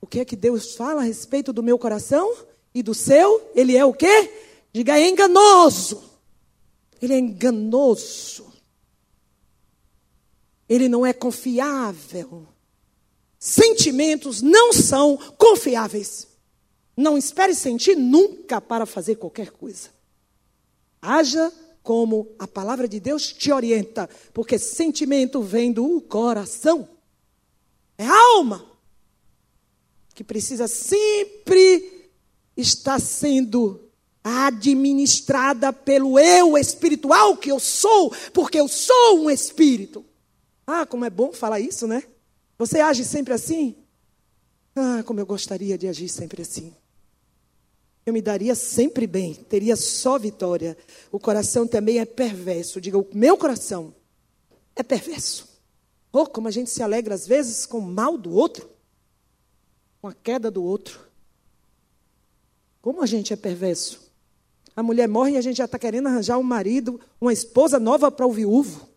[0.00, 3.50] O que é que Deus fala a respeito do meu coração e do seu?
[3.54, 4.32] Ele é o quê?
[4.72, 6.02] Diga, é enganoso.
[7.00, 8.52] Ele é enganoso.
[10.68, 12.46] Ele não é confiável.
[13.38, 16.28] Sentimentos não são confiáveis.
[16.96, 19.88] Não espere sentir nunca para fazer qualquer coisa.
[21.00, 21.50] Haja
[21.82, 26.88] como a palavra de Deus te orienta, porque sentimento vem do coração.
[27.96, 28.64] É alma
[30.14, 31.99] que precisa sempre
[32.60, 33.90] estar sendo
[34.22, 40.04] administrada pelo eu espiritual que eu sou, porque eu sou um espírito.
[40.66, 42.02] Ah, como é bom falar isso, né?
[42.58, 43.74] Você age sempre assim?
[44.76, 46.72] Ah, como eu gostaria de agir sempre assim.
[48.04, 50.76] Eu me daria sempre bem, teria só vitória.
[51.10, 52.80] O coração também é perverso.
[52.80, 53.94] Diga, o meu coração
[54.74, 55.48] é perverso.
[56.12, 58.68] Oh, como a gente se alegra às vezes com o mal do outro,
[60.00, 61.09] com a queda do outro.
[62.80, 64.10] Como a gente é perverso.
[64.74, 68.10] A mulher morre e a gente já está querendo arranjar um marido, uma esposa nova
[68.10, 68.88] para o viúvo.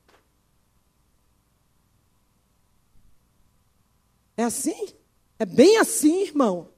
[4.37, 4.93] É assim?
[5.37, 6.69] É bem assim, irmão.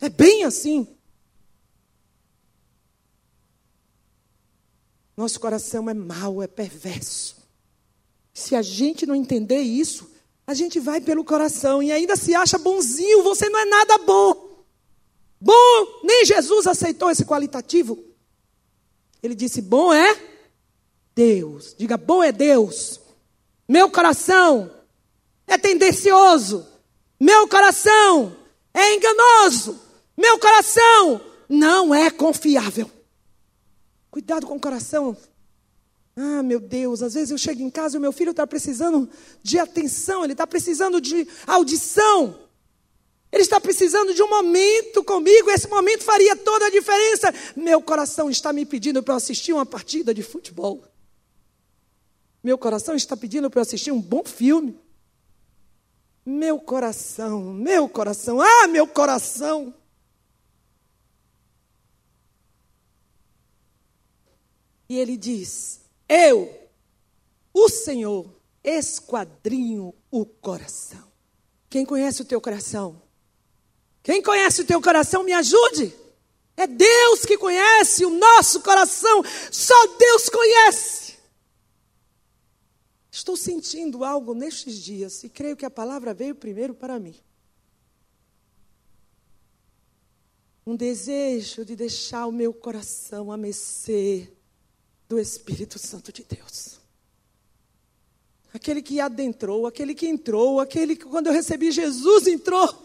[0.00, 0.88] É bem assim.
[5.16, 7.36] Nosso coração é mau, é perverso.
[8.34, 10.10] Se a gente não entender isso,
[10.46, 14.51] a gente vai pelo coração e ainda se acha bonzinho, você não é nada bom.
[15.44, 17.98] Bom, nem Jesus aceitou esse qualitativo.
[19.20, 20.16] Ele disse: Bom é
[21.16, 21.74] Deus.
[21.76, 23.00] Diga: Bom é Deus.
[23.68, 24.70] Meu coração
[25.48, 26.64] é tendencioso.
[27.18, 28.36] Meu coração
[28.72, 29.80] é enganoso.
[30.16, 32.88] Meu coração não é confiável.
[34.12, 35.16] Cuidado com o coração.
[36.14, 39.08] Ah, meu Deus, às vezes eu chego em casa e o meu filho está precisando
[39.42, 42.38] de atenção, ele está precisando de audição.
[43.32, 47.32] Ele está precisando de um momento comigo, esse momento faria toda a diferença.
[47.56, 50.84] Meu coração está me pedindo para assistir uma partida de futebol.
[52.44, 54.78] Meu coração está pedindo para assistir um bom filme.
[56.26, 59.74] Meu coração, meu coração, ah, meu coração.
[64.90, 66.68] E ele diz: Eu,
[67.54, 68.30] o Senhor,
[68.62, 71.10] esquadrinho o coração.
[71.70, 73.00] Quem conhece o teu coração?
[74.02, 75.94] Quem conhece o teu coração, me ajude.
[76.56, 79.22] É Deus que conhece o nosso coração.
[79.50, 81.16] Só Deus conhece.
[83.10, 87.14] Estou sentindo algo nestes dias e creio que a palavra veio primeiro para mim.
[90.66, 93.36] Um desejo de deixar o meu coração a
[95.08, 96.80] do Espírito Santo de Deus.
[98.54, 102.81] Aquele que adentrou, aquele que entrou, aquele que quando eu recebi Jesus entrou.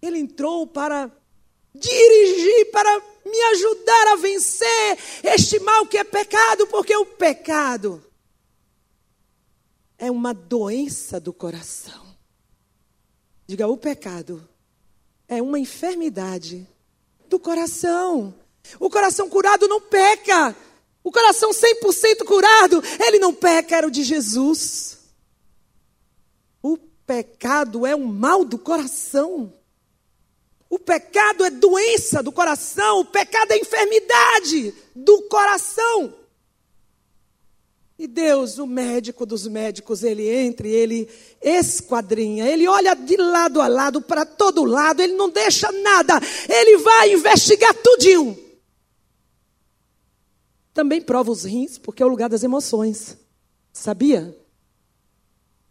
[0.00, 1.10] Ele entrou para
[1.74, 8.04] dirigir, para me ajudar a vencer este mal que é pecado, porque o pecado
[9.98, 12.06] é uma doença do coração.
[13.46, 14.46] Diga, o pecado
[15.26, 16.66] é uma enfermidade
[17.28, 18.34] do coração.
[18.78, 20.56] O coração curado não peca.
[21.02, 24.98] O coração 100% curado, ele não peca, era o de Jesus.
[26.62, 26.76] O
[27.06, 29.52] pecado é um mal do coração.
[30.70, 36.14] O pecado é doença do coração, o pecado é enfermidade do coração.
[37.98, 41.08] E Deus, o médico dos médicos, ele entra e ele
[41.42, 46.76] esquadrinha, ele olha de lado a lado, para todo lado, ele não deixa nada, ele
[46.78, 48.38] vai investigar tudinho.
[50.72, 53.16] Também prova os rins, porque é o lugar das emoções.
[53.72, 54.36] Sabia?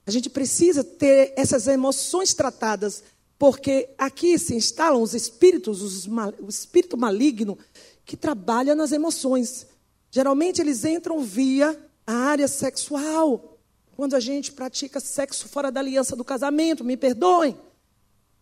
[0.05, 3.03] A gente precisa ter essas emoções tratadas,
[3.38, 7.57] porque aqui se instalam os espíritos, os mal, o espírito maligno
[8.03, 9.67] que trabalha nas emoções.
[10.09, 13.59] Geralmente eles entram via a área sexual.
[13.95, 17.57] Quando a gente pratica sexo fora da aliança do casamento, me perdoem.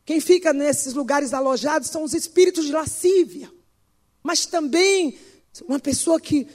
[0.05, 3.51] Quem fica nesses lugares alojados são os espíritos de lascívia.
[4.23, 5.17] Mas também
[5.67, 6.47] uma pessoa que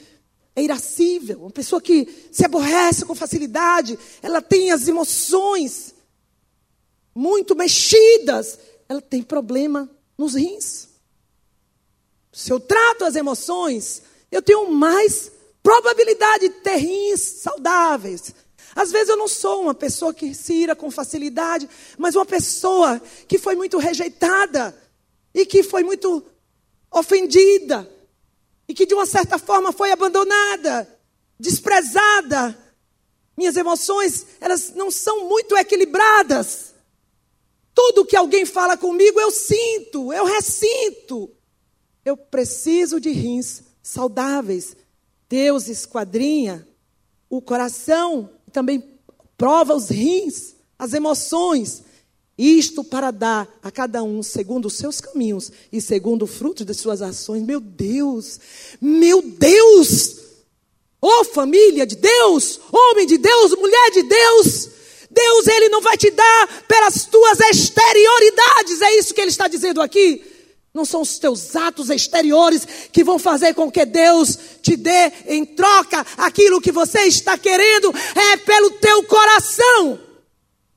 [0.54, 5.94] é irascível, uma pessoa que se aborrece com facilidade, ela tem as emoções
[7.14, 8.58] muito mexidas,
[8.88, 10.88] ela tem problema nos rins.
[12.32, 15.32] Se eu trato as emoções, eu tenho mais
[15.62, 18.34] Probabilidade de ter rins saudáveis.
[18.74, 23.00] Às vezes eu não sou uma pessoa que se ira com facilidade, mas uma pessoa
[23.28, 24.74] que foi muito rejeitada
[25.34, 26.24] e que foi muito
[26.90, 27.90] ofendida
[28.66, 30.88] e que de uma certa forma foi abandonada,
[31.38, 32.56] desprezada.
[33.36, 36.69] Minhas emoções, elas não são muito equilibradas.
[37.74, 41.30] Tudo que alguém fala comigo eu sinto, eu ressinto.
[42.04, 44.76] Eu preciso de rins saudáveis
[45.30, 46.66] Deus esquadrinha
[47.30, 48.82] o coração, também
[49.38, 51.84] prova os rins, as emoções.
[52.36, 56.74] Isto para dar a cada um segundo os seus caminhos e segundo o fruto de
[56.74, 57.44] suas ações.
[57.44, 58.40] Meu Deus,
[58.80, 60.18] meu Deus!
[61.00, 64.68] Ô oh, família de Deus, homem de Deus, mulher de Deus,
[65.10, 69.82] Deus ele não vai te dar pelas tuas exterioridades, é isso que ele está dizendo
[69.82, 70.24] aqui.
[70.72, 75.44] Não são os teus atos exteriores que vão fazer com que Deus te dê em
[75.44, 79.98] troca aquilo que você está querendo, é pelo teu coração.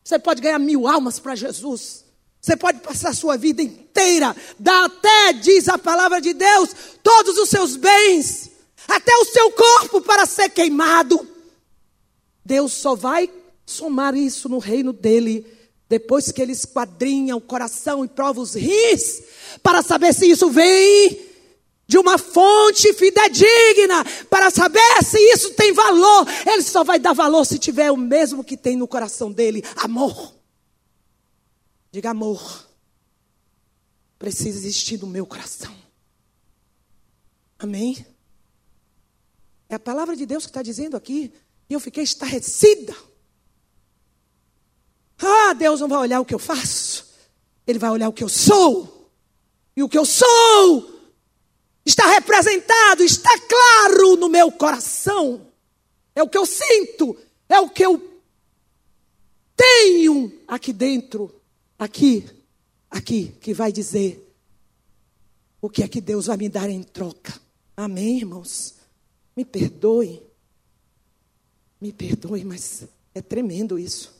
[0.03, 2.03] Você pode ganhar mil almas para Jesus.
[2.41, 6.71] Você pode passar a sua vida inteira, dar até, diz a palavra de Deus,
[7.01, 8.49] todos os seus bens,
[8.87, 11.25] até o seu corpo para ser queimado.
[12.43, 13.31] Deus só vai
[13.65, 15.45] somar isso no reino dele
[15.89, 19.21] depois que ele esquadrinha o coração e prova os rins,
[19.61, 21.33] para saber se isso vem
[21.85, 26.25] de uma fonte fidedigna, para saber se isso tem valor.
[26.47, 30.33] Ele só vai dar valor se tiver o mesmo que tem no coração dele: amor.
[31.91, 32.67] Diga amor.
[34.17, 35.75] Precisa existir no meu coração.
[37.59, 38.03] Amém?
[39.69, 41.31] É a palavra de Deus que está dizendo aqui.
[41.69, 42.95] E eu fiquei estarrecida.
[45.19, 47.05] Ah, Deus não vai olhar o que eu faço,
[47.65, 49.11] Ele vai olhar o que eu sou.
[49.75, 50.93] E o que eu sou
[51.85, 55.47] está representado, está claro no meu coração.
[56.15, 57.17] É o que eu sinto,
[57.49, 58.21] é o que eu
[59.55, 61.33] tenho aqui dentro,
[61.77, 62.25] aqui,
[62.89, 64.19] aqui, que vai dizer
[65.61, 67.33] o que é que Deus vai me dar em troca.
[67.75, 68.75] Amém, irmãos?
[69.35, 70.21] Me perdoe.
[71.79, 72.83] Me perdoe, mas
[73.15, 74.13] é tremendo isso.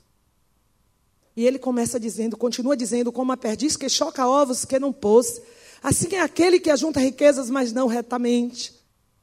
[1.35, 5.41] E ele começa dizendo, continua dizendo, como a perdiz que choca ovos que não pôs.
[5.81, 8.73] Assim é aquele que ajunta riquezas, mas não retamente.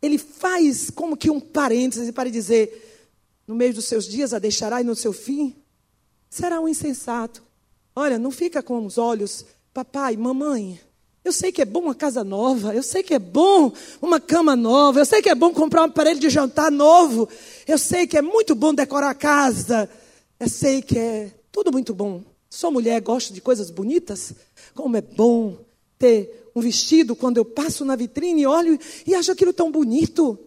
[0.03, 3.07] Ele faz como que um parêntese para dizer:
[3.47, 5.55] no meio dos seus dias a deixará e no seu fim
[6.29, 7.43] será um insensato.
[7.95, 9.45] Olha, não fica com os olhos,
[9.75, 10.81] papai, mamãe.
[11.23, 14.57] Eu sei que é bom uma casa nova, eu sei que é bom uma cama
[14.57, 17.29] nova, eu sei que é bom comprar um aparelho de jantar novo,
[17.67, 19.89] eu sei que é muito bom decorar a casa,
[20.39, 22.23] eu sei que é tudo muito bom.
[22.49, 24.35] Sou mulher, gosto de coisas bonitas.
[24.75, 25.65] Como é bom
[25.99, 30.39] ter um vestido quando eu passo na vitrine e olho e acho aquilo tão bonito.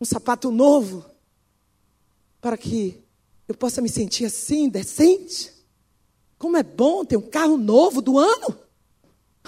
[0.00, 1.04] Um sapato novo.
[2.40, 3.02] Para que
[3.48, 5.52] eu possa me sentir assim, decente.
[6.38, 8.56] Como é bom ter um carro novo do ano.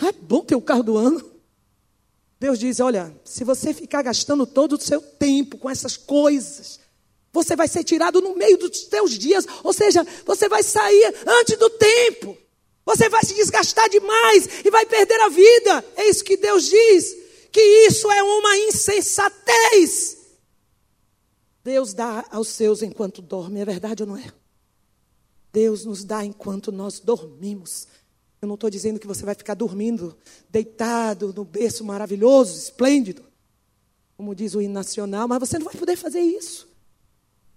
[0.02, 1.30] É bom ter um carro do ano.
[2.40, 6.80] Deus diz: olha, se você ficar gastando todo o seu tempo com essas coisas,
[7.32, 11.56] você vai ser tirado no meio dos teus dias, ou seja, você vai sair antes
[11.58, 12.36] do tempo.
[12.84, 15.84] Você vai se desgastar demais e vai perder a vida.
[15.96, 17.16] É isso que Deus diz.
[17.52, 20.18] Que isso é uma insensatez.
[21.62, 24.32] Deus dá aos seus enquanto dorme, é verdade ou não é?
[25.52, 27.86] Deus nos dá enquanto nós dormimos.
[28.40, 30.16] Eu não estou dizendo que você vai ficar dormindo,
[30.48, 33.22] deitado no berço maravilhoso, esplêndido,
[34.16, 36.69] como diz o hino nacional, mas você não vai poder fazer isso.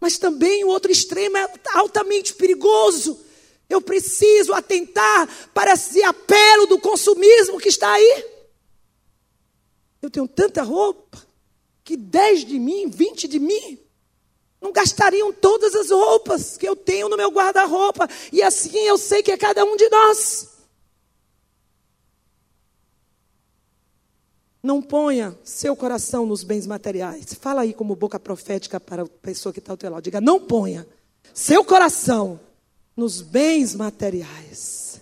[0.04, 3.18] Mas também o outro extremo é altamente perigoso.
[3.70, 8.26] Eu preciso atentar para esse apelo do consumismo que está aí.
[10.02, 11.26] Eu tenho tanta roupa
[11.86, 13.80] que 10 de mim, 20 de mim,
[14.60, 18.06] não gastariam todas as roupas que eu tenho no meu guarda-roupa.
[18.30, 20.50] E assim eu sei que é cada um de nós.
[24.64, 27.34] Não ponha seu coração nos bens materiais.
[27.34, 30.04] Fala aí como boca profética para a pessoa que está ao teu lado.
[30.04, 30.88] Diga, não ponha
[31.34, 32.40] seu coração
[32.96, 35.02] nos bens materiais.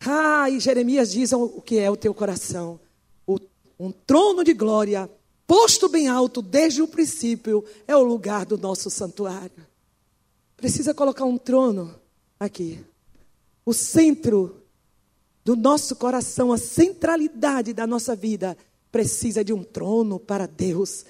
[0.00, 2.78] Ah, e Jeremias diz o que é o teu coração.
[3.26, 3.40] O,
[3.78, 5.10] um trono de glória
[5.46, 9.66] posto bem alto desde o princípio, é o lugar do nosso santuário.
[10.56, 11.94] Precisa colocar um trono
[12.38, 12.84] aqui.
[13.64, 14.63] O centro
[15.44, 18.56] do nosso coração, a centralidade da nossa vida,
[18.90, 21.04] precisa de um trono para Deus.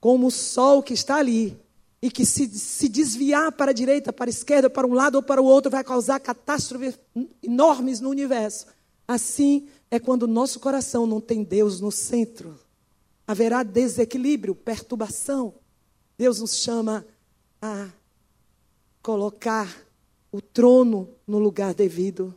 [0.00, 1.56] Como o sol que está ali
[2.00, 5.22] e que se, se desviar para a direita, para a esquerda, para um lado ou
[5.22, 6.98] para o outro, vai causar catástrofes
[7.42, 8.66] enormes no universo.
[9.06, 12.56] Assim é quando o nosso coração não tem Deus no centro
[13.28, 15.52] haverá desequilíbrio, perturbação.
[16.16, 17.06] Deus nos chama
[17.60, 17.90] a
[19.02, 19.84] colocar
[20.32, 22.34] o trono no lugar devido.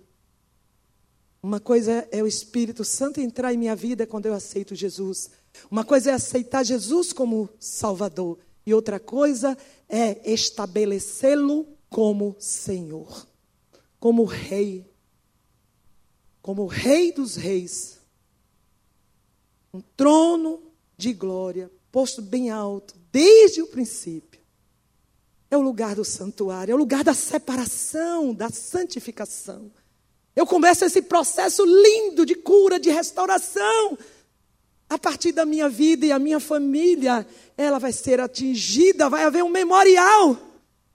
[1.43, 5.31] Uma coisa é o Espírito Santo entrar em minha vida quando eu aceito Jesus.
[5.69, 8.37] Uma coisa é aceitar Jesus como Salvador.
[8.65, 9.57] E outra coisa
[9.89, 13.27] é estabelecê-lo como Senhor,
[13.99, 14.89] como Rei,
[16.41, 17.99] como Rei dos Reis.
[19.73, 20.61] Um trono
[20.95, 24.39] de glória, posto bem alto, desde o princípio.
[25.49, 29.71] É o lugar do santuário, é o lugar da separação, da santificação.
[30.35, 33.97] Eu começo esse processo lindo de cura, de restauração.
[34.89, 37.25] A partir da minha vida e a minha família,
[37.57, 40.37] ela vai ser atingida, vai haver um memorial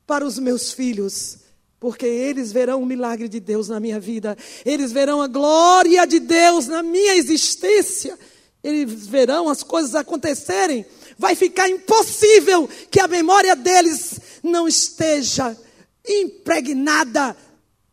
[0.07, 1.39] para os meus filhos
[1.79, 6.19] porque eles verão o milagre de Deus na minha vida, eles verão a glória de
[6.19, 8.19] Deus na minha existência
[8.67, 10.85] eles verão as coisas acontecerem,
[11.17, 15.57] vai ficar impossível que a memória deles não esteja
[16.05, 17.37] impregnada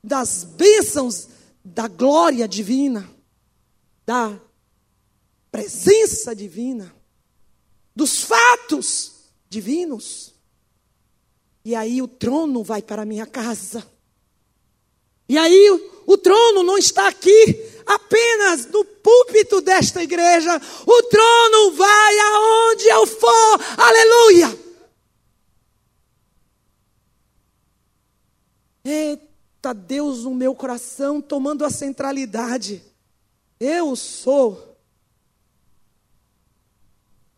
[0.04, 1.28] das bênçãos
[1.64, 3.10] da glória divina,
[4.06, 4.38] da
[5.52, 6.94] presença divina,
[7.96, 10.34] dos fatos divinos.
[11.64, 13.88] E aí o trono vai para a minha casa.
[15.30, 15.70] E aí
[16.06, 20.60] o trono não está aqui apenas no púlpito desta igreja.
[20.86, 23.60] O trono vai aonde eu for.
[23.78, 24.64] Aleluia!
[28.84, 29.33] Eita
[29.72, 32.84] Deus no meu coração tomando a centralidade.
[33.58, 34.76] Eu sou.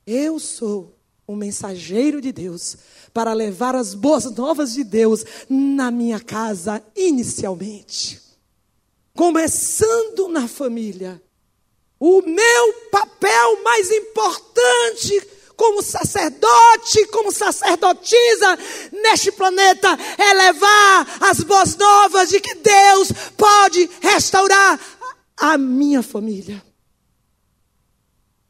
[0.07, 0.97] Eu sou
[1.27, 2.77] um mensageiro de Deus
[3.13, 8.21] para levar as boas novas de Deus na minha casa inicialmente.
[9.13, 11.21] Começando na família.
[11.99, 18.57] O meu papel mais importante como sacerdote, como sacerdotisa
[18.91, 24.79] neste planeta é levar as boas novas de que Deus pode restaurar
[25.37, 26.63] a minha família,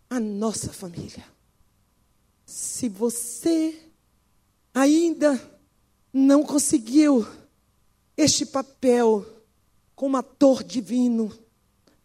[0.10, 1.26] a nossa família.
[2.46, 3.78] Se você
[4.74, 5.40] ainda
[6.14, 7.26] não conseguiu
[8.18, 9.26] este papel
[9.96, 11.32] como ator divino,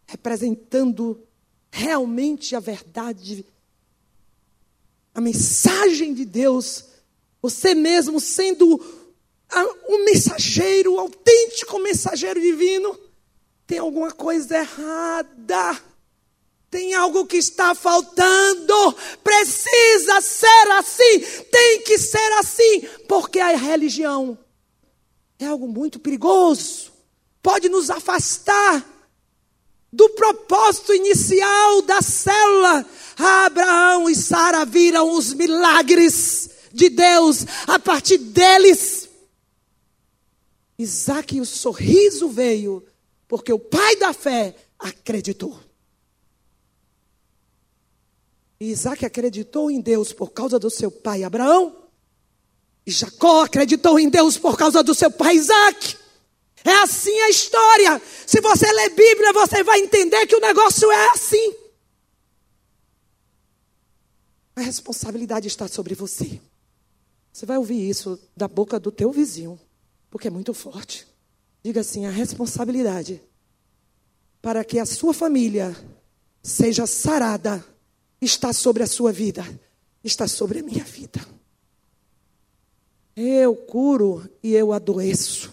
[0.06, 1.26] representando
[1.70, 3.46] realmente a verdade,
[5.14, 6.84] a mensagem de Deus,
[7.42, 8.80] você mesmo sendo
[9.88, 12.98] um mensageiro, um autêntico mensageiro divino,
[13.66, 15.80] tem alguma coisa errada.
[16.70, 18.96] Tem algo que está faltando.
[19.24, 21.20] Precisa ser assim.
[21.50, 22.82] Tem que ser assim.
[23.08, 24.38] Porque a religião
[25.38, 26.92] é algo muito perigoso.
[27.42, 28.84] Pode nos afastar
[29.92, 32.86] do propósito inicial da célula.
[33.16, 39.08] Abraão e Sara viram os milagres de Deus a partir deles.
[40.78, 42.84] Isaac, o sorriso veio,
[43.28, 45.58] porque o pai da fé acreditou.
[48.58, 51.76] E Isaac acreditou em Deus por causa do seu pai Abraão.
[52.86, 55.96] E Jacó acreditou em Deus por causa do seu pai Isaac.
[56.64, 58.02] É assim a história.
[58.26, 61.54] Se você ler Bíblia, você vai entender que o negócio é assim.
[64.56, 66.40] A responsabilidade está sobre você.
[67.32, 69.58] Você vai ouvir isso da boca do teu vizinho,
[70.10, 71.06] porque é muito forte.
[71.62, 73.22] Diga assim: a responsabilidade
[74.42, 75.74] para que a sua família
[76.42, 77.64] seja sarada
[78.20, 79.44] está sobre a sua vida,
[80.02, 81.20] está sobre a minha vida.
[83.14, 85.52] Eu curo e eu adoeço.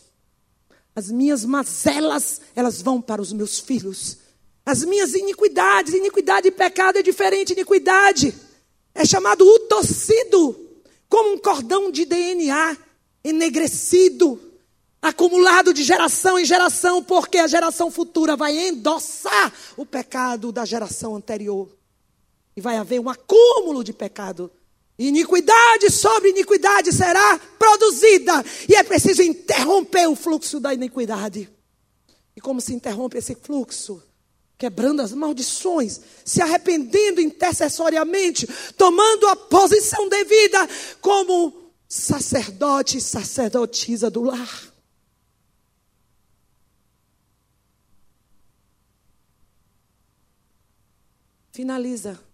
[0.97, 4.17] As minhas mazelas, elas vão para os meus filhos.
[4.65, 8.33] As minhas iniquidades, iniquidade e pecado é diferente, iniquidade
[8.95, 10.59] é chamado utocido,
[11.07, 12.75] como um cordão de DNA
[13.23, 14.41] enegrecido,
[14.99, 21.15] acumulado de geração em geração, porque a geração futura vai endossar o pecado da geração
[21.15, 21.69] anterior.
[22.55, 24.49] E vai haver um acúmulo de pecado.
[24.99, 28.43] Iniquidade sobre iniquidade será produzida.
[28.67, 31.49] E é preciso interromper o fluxo da iniquidade.
[32.35, 34.01] E como se interrompe esse fluxo?
[34.57, 40.67] Quebrando as maldições, se arrependendo intercessoriamente, tomando a posição devida
[40.99, 44.73] como sacerdote e sacerdotisa do lar.
[51.51, 52.26] Finaliza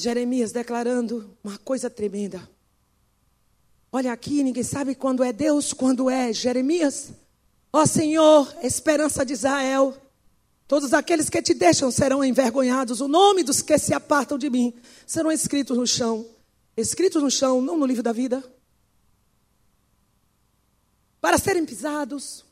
[0.00, 2.48] Jeremias declarando uma coisa tremenda.
[3.92, 7.12] Olha aqui, ninguém sabe quando é Deus, quando é Jeremias.
[7.72, 9.96] Ó Senhor, esperança de Israel,
[10.66, 13.00] todos aqueles que te deixam serão envergonhados.
[13.00, 14.74] O nome dos que se apartam de mim
[15.06, 16.26] serão escritos no chão.
[16.76, 18.42] Escritos no chão, não no livro da vida.
[21.20, 22.44] Para serem pisados,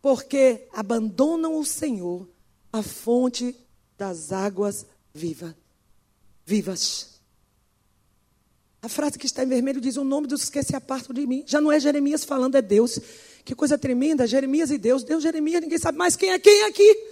[0.00, 2.28] porque abandonam o Senhor,
[2.72, 3.54] a fonte
[3.98, 5.54] das águas vivas
[6.48, 7.20] vivas.
[8.80, 11.44] A frase que está em vermelho diz: O nome dos que se apartam de mim.
[11.46, 12.98] Já não é Jeremias falando, é Deus.
[13.44, 15.04] Que coisa tremenda, Jeremias e Deus.
[15.04, 17.06] Deus, Jeremias, ninguém sabe mais quem é quem aqui.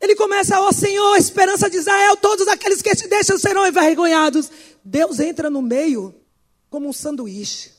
[0.00, 4.50] Ele começa, ó oh, Senhor, esperança de Israel, todos aqueles que te deixam serão envergonhados.
[4.84, 6.14] Deus entra no meio
[6.68, 7.72] como um sanduíche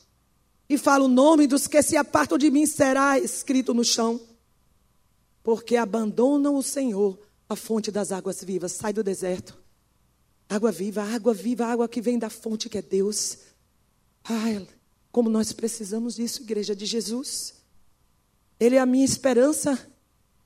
[0.68, 4.18] e fala: O nome dos que se apartam de mim será escrito no chão,
[5.42, 8.72] porque abandonam o Senhor, a fonte das águas vivas.
[8.72, 9.67] Sai do deserto
[10.48, 13.38] Água viva, água viva, água que vem da fonte que é Deus.
[14.24, 14.66] Ai,
[15.12, 17.54] como nós precisamos disso, igreja de Jesus.
[18.58, 19.78] Ele é a minha esperança,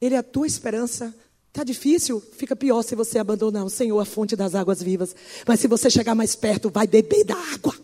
[0.01, 1.15] ele é a tua esperança.
[1.49, 2.21] Está difícil?
[2.21, 5.15] Fica pior se você abandonar o Senhor, a fonte das águas vivas.
[5.47, 7.75] Mas se você chegar mais perto, vai beber da água.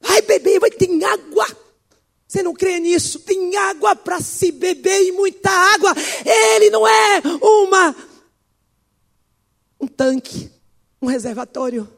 [0.00, 1.46] Vai beber, vai ter água.
[2.26, 3.20] Você não crê nisso?
[3.20, 5.94] Tem água para se beber e muita água.
[6.26, 7.96] Ele não é uma
[9.80, 10.50] um tanque,
[11.00, 11.88] um reservatório.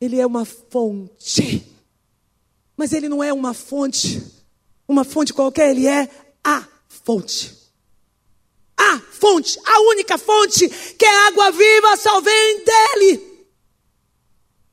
[0.00, 1.66] Ele é uma fonte.
[2.76, 4.22] Mas ele não é uma fonte,
[4.88, 6.08] uma fonte qualquer, ele é
[6.42, 7.56] a fonte.
[8.76, 13.32] A fonte, a única fonte que é água viva só vem dele.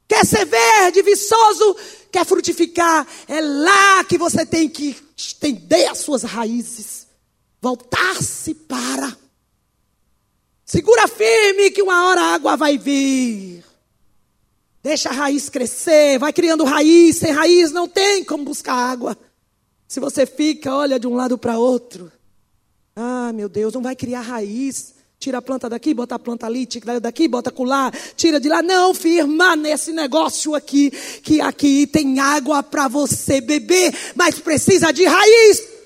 [0.08, 1.76] Quer ser verde, viçoso,
[2.12, 7.06] quer frutificar, é lá que você tem que estender as suas raízes,
[7.62, 9.16] voltar-se para
[10.70, 13.64] Segura firme que uma hora a água vai vir.
[14.84, 17.18] Deixa a raiz crescer, vai criando raiz.
[17.18, 19.18] Sem raiz não tem como buscar água.
[19.88, 22.12] Se você fica, olha de um lado para outro.
[22.96, 24.94] Ah, meu Deus, não vai criar raiz.
[25.18, 28.62] Tira a planta daqui, bota a planta ali, tira daqui, bota colar, tira de lá.
[28.62, 30.92] Não, firma nesse negócio aqui,
[31.24, 35.79] que aqui tem água para você beber, mas precisa de raiz.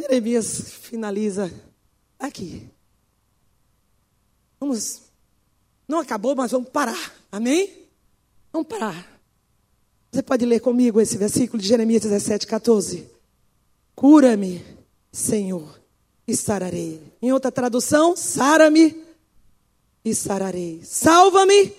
[0.00, 1.52] Jeremias finaliza
[2.18, 2.68] aqui.
[4.58, 5.02] Vamos.
[5.86, 7.14] Não acabou, mas vamos parar.
[7.30, 7.88] Amém?
[8.52, 9.20] Vamos parar.
[10.10, 13.06] Você pode ler comigo esse versículo de Jeremias 17, 14.
[13.94, 14.64] Cura-me,
[15.12, 15.80] Senhor,
[16.26, 17.00] e sararei.
[17.20, 19.04] Em outra tradução, sara-me
[20.04, 20.80] e sararei.
[20.82, 21.72] Salva-me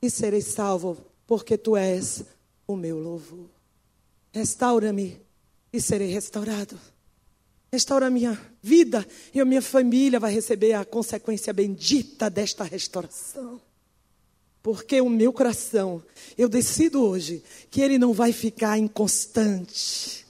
[0.00, 0.96] e serei salvo,
[1.26, 2.24] porque tu és
[2.66, 3.48] o meu louvor.
[4.32, 5.20] Restaura-me
[5.72, 6.78] e serei restaurado.
[7.74, 9.04] Restaura a minha vida
[9.34, 13.60] e a minha família vai receber a consequência bendita desta restauração.
[14.62, 16.00] Porque o meu coração,
[16.38, 20.24] eu decido hoje que ele não vai ficar inconstante.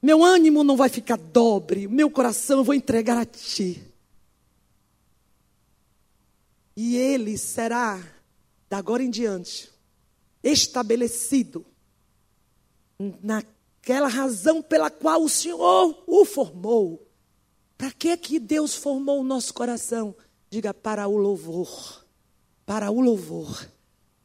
[0.00, 3.82] Meu ânimo não vai ficar dobre, meu coração eu vou entregar a ti.
[6.76, 8.00] E ele será,
[8.70, 9.68] da agora em diante,
[10.44, 11.66] estabelecido
[13.20, 13.42] na
[13.88, 17.08] aquela razão pela qual o Senhor o formou.
[17.78, 20.14] Para que que Deus formou o nosso coração?
[20.50, 22.04] Diga para o louvor,
[22.66, 23.66] para o louvor,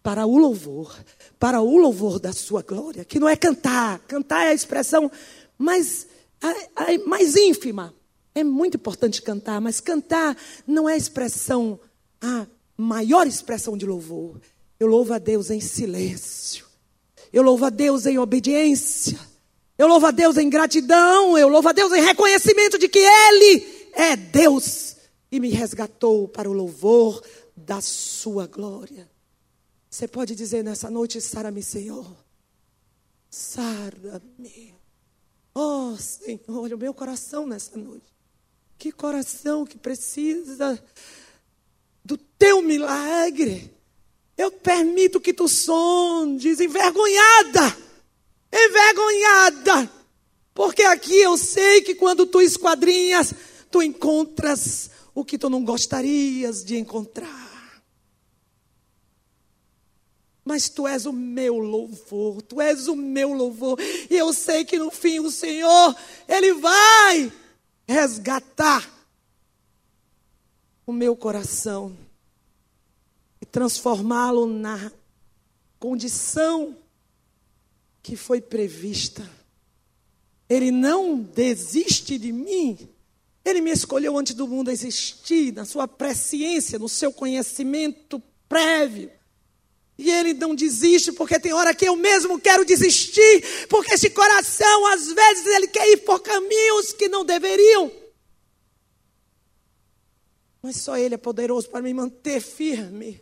[0.02, 0.94] para o louvor,
[1.40, 5.10] para o louvor da sua glória, que não é cantar, cantar é a expressão
[5.58, 6.08] mais,
[6.42, 6.50] a,
[6.84, 7.94] a, mais ínfima.
[8.36, 10.36] É muito importante cantar, mas cantar
[10.68, 11.80] não é a expressão,
[12.20, 14.42] a maior expressão de louvor.
[14.78, 16.66] Eu louvo a Deus em silêncio.
[17.32, 19.33] Eu louvo a Deus em obediência.
[19.84, 21.38] Eu louvo a Deus em gratidão.
[21.38, 24.96] Eu louvo a Deus em reconhecimento de que Ele é Deus
[25.30, 27.22] e me resgatou para o louvor
[27.54, 29.12] da Sua glória.
[29.90, 32.16] Você pode dizer nessa noite: Sara-me, Senhor.
[33.30, 34.74] Sara-me.
[35.54, 38.08] Oh, Senhor, olha o meu coração nessa noite.
[38.78, 40.82] Que coração que precisa
[42.06, 43.70] do teu milagre.
[44.38, 47.83] Eu permito que tu sondes envergonhada,
[48.54, 49.92] envergonhada,
[50.54, 53.34] porque aqui eu sei que quando tu esquadrinhas,
[53.72, 57.84] tu encontras o que tu não gostarias de encontrar.
[60.46, 63.80] Mas tu és o meu louvor, tu és o meu louvor.
[64.10, 65.96] E eu sei que no fim o Senhor,
[66.28, 67.32] Ele vai
[67.88, 68.90] resgatar
[70.86, 71.96] o meu coração
[73.42, 74.92] e transformá-lo na
[75.80, 76.78] condição
[78.04, 79.28] que foi prevista.
[80.48, 82.78] Ele não desiste de mim.
[83.44, 89.10] Ele me escolheu antes do mundo existir, na sua presciência, no seu conhecimento prévio.
[89.98, 94.86] E ele não desiste, porque tem hora que eu mesmo quero desistir, porque esse coração,
[94.88, 97.92] às vezes, ele quer ir por caminhos que não deveriam.
[100.64, 103.22] Mas só Ele é poderoso para me manter firme.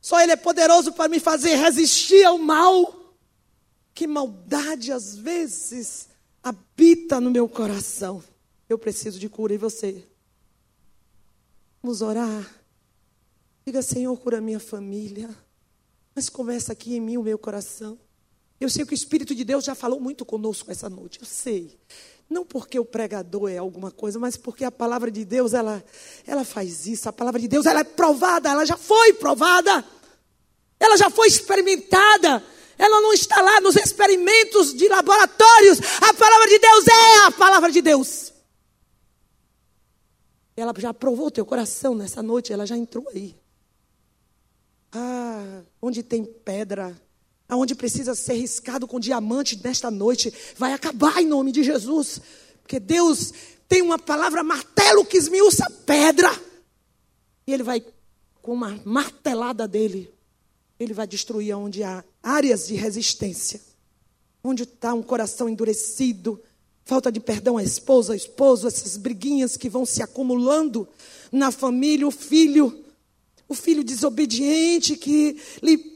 [0.00, 2.97] Só Ele é poderoso para me fazer resistir ao mal.
[3.98, 6.06] Que maldade, às vezes,
[6.40, 8.22] habita no meu coração.
[8.68, 10.06] Eu preciso de cura e você.
[11.82, 12.48] Vamos orar.
[13.66, 15.28] Diga, Senhor, cura minha família.
[16.14, 17.98] Mas começa aqui em mim o meu coração.
[18.60, 21.18] Eu sei que o Espírito de Deus já falou muito conosco essa noite.
[21.20, 21.76] Eu sei.
[22.30, 25.84] Não porque o pregador é alguma coisa, mas porque a palavra de Deus, ela,
[26.24, 27.08] ela faz isso.
[27.08, 29.84] A palavra de Deus, ela é provada, ela já foi provada.
[30.78, 32.44] Ela já foi experimentada.
[32.78, 35.80] Ela não está lá nos experimentos de laboratórios.
[36.00, 38.32] A palavra de Deus é a palavra de Deus.
[40.56, 43.36] Ela já provou o teu coração nessa noite, ela já entrou aí.
[44.92, 47.00] Ah, onde tem pedra,
[47.48, 52.20] aonde precisa ser riscado com diamante nesta noite, vai acabar em nome de Jesus.
[52.62, 53.32] Porque Deus
[53.68, 56.30] tem uma palavra martelo que esmiuça pedra.
[57.46, 57.84] E Ele vai,
[58.40, 60.12] com uma martelada dele,
[60.78, 63.60] Ele vai destruir onde há áreas de resistência.
[64.42, 66.40] Onde está um coração endurecido,
[66.84, 70.88] falta de perdão à esposa, ao esposo, essas briguinhas que vão se acumulando
[71.32, 72.84] na família, o filho
[73.48, 75.40] o filho desobediente que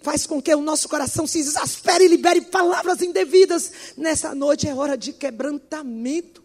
[0.02, 3.94] faz com que o nosso coração se exaspere e libere palavras indevidas.
[3.96, 6.42] Nessa noite é hora de quebrantamento.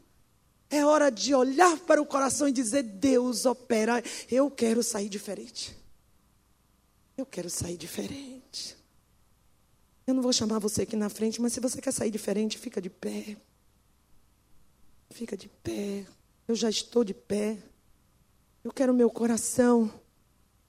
[0.69, 5.76] É hora de olhar para o coração e dizer: Deus opera, eu quero sair diferente.
[7.17, 8.77] Eu quero sair diferente.
[10.05, 12.79] Eu não vou chamar você aqui na frente, mas se você quer sair diferente, fica
[12.79, 13.35] de pé.
[15.09, 16.05] Fica de pé.
[16.47, 17.57] Eu já estou de pé.
[18.63, 19.91] Eu quero meu coração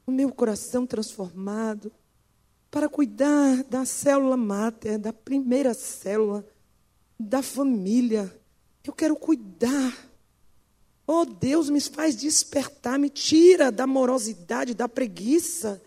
[0.09, 1.92] o meu coração transformado,
[2.70, 6.46] para cuidar da célula máter, da primeira célula,
[7.20, 8.34] da família.
[8.82, 9.94] Eu quero cuidar.
[11.07, 15.82] Oh, Deus, me faz despertar, me tira da morosidade, da preguiça,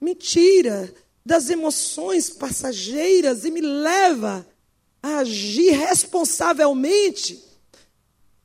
[0.00, 0.92] me tira
[1.24, 4.46] das emoções passageiras e me leva
[5.02, 7.42] a agir responsavelmente,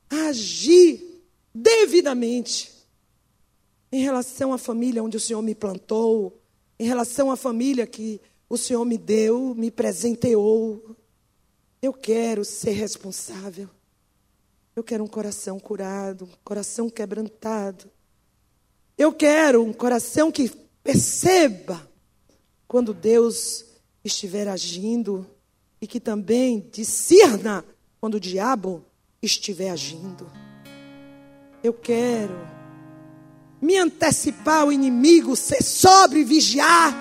[0.10, 1.24] a agir
[1.54, 2.72] devidamente
[3.92, 6.40] em relação à família onde o Senhor me plantou,
[6.80, 10.96] em relação à família que o Senhor me deu, me presenteou.
[11.82, 13.70] Eu quero ser responsável.
[14.76, 17.92] Eu quero um coração curado, um coração quebrantado.
[18.98, 20.52] Eu quero um coração que
[20.84, 21.90] perceba
[22.68, 23.66] quando Deus
[24.04, 25.26] estiver agindo
[25.82, 27.66] e que também discerna
[28.00, 28.86] quando o diabo
[29.22, 30.30] estiver agindo.
[31.64, 32.36] Eu quero
[33.62, 36.94] me antecipar ao inimigo, ser sobre, vigiar,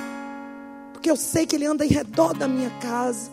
[0.92, 3.30] porque eu sei que ele anda em redor da minha casa,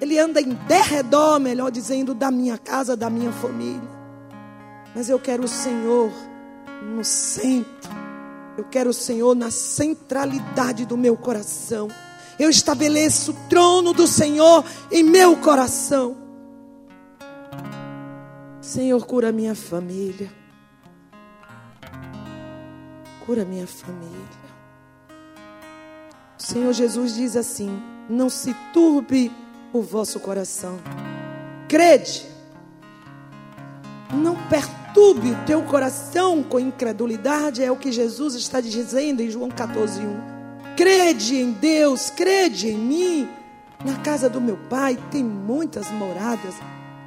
[0.00, 3.94] ele anda em derredor, melhor dizendo, da minha casa, da minha família.
[4.94, 6.12] Mas eu quero o Senhor
[6.82, 7.90] no centro,
[8.56, 11.88] eu quero o Senhor na centralidade do meu coração.
[12.38, 16.16] Eu estabeleço o trono do Senhor em meu coração.
[18.60, 20.32] Senhor, cura minha família.
[23.26, 24.44] Cura minha família.
[26.38, 29.32] O Senhor Jesus diz assim: Não se turbe
[29.72, 30.78] o vosso coração.
[31.68, 32.26] Crede.
[34.12, 39.50] Não perturbe o teu coração com incredulidade, é o que Jesus está dizendo em João
[39.50, 40.34] 14, 1.
[40.76, 43.28] Crede em Deus, crede em mim.
[43.84, 46.54] Na casa do meu pai tem muitas moradas,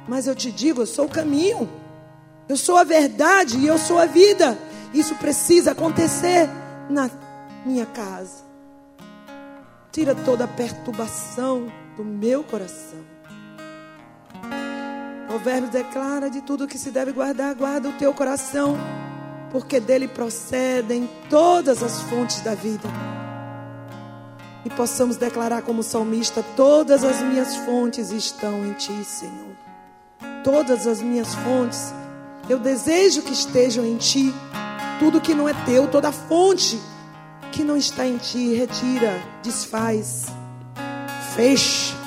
[0.06, 1.68] mas eu te digo, eu sou o caminho,
[2.48, 4.56] eu sou a verdade e eu sou a vida.
[4.92, 6.48] Isso precisa acontecer
[6.88, 7.10] na
[7.64, 8.44] minha casa.
[9.90, 13.17] Tira toda a perturbação do meu coração.
[15.28, 18.78] Provérbios declara de tudo que se deve guardar, guarda o teu coração,
[19.52, 22.88] porque dele procedem todas as fontes da vida.
[24.64, 29.54] E possamos declarar como salmista: todas as minhas fontes estão em ti, Senhor.
[30.42, 31.92] Todas as minhas fontes,
[32.48, 34.34] eu desejo que estejam em ti.
[34.98, 36.80] Tudo que não é teu, toda fonte
[37.52, 40.24] que não está em ti, retira, desfaz,
[41.36, 41.97] fecha.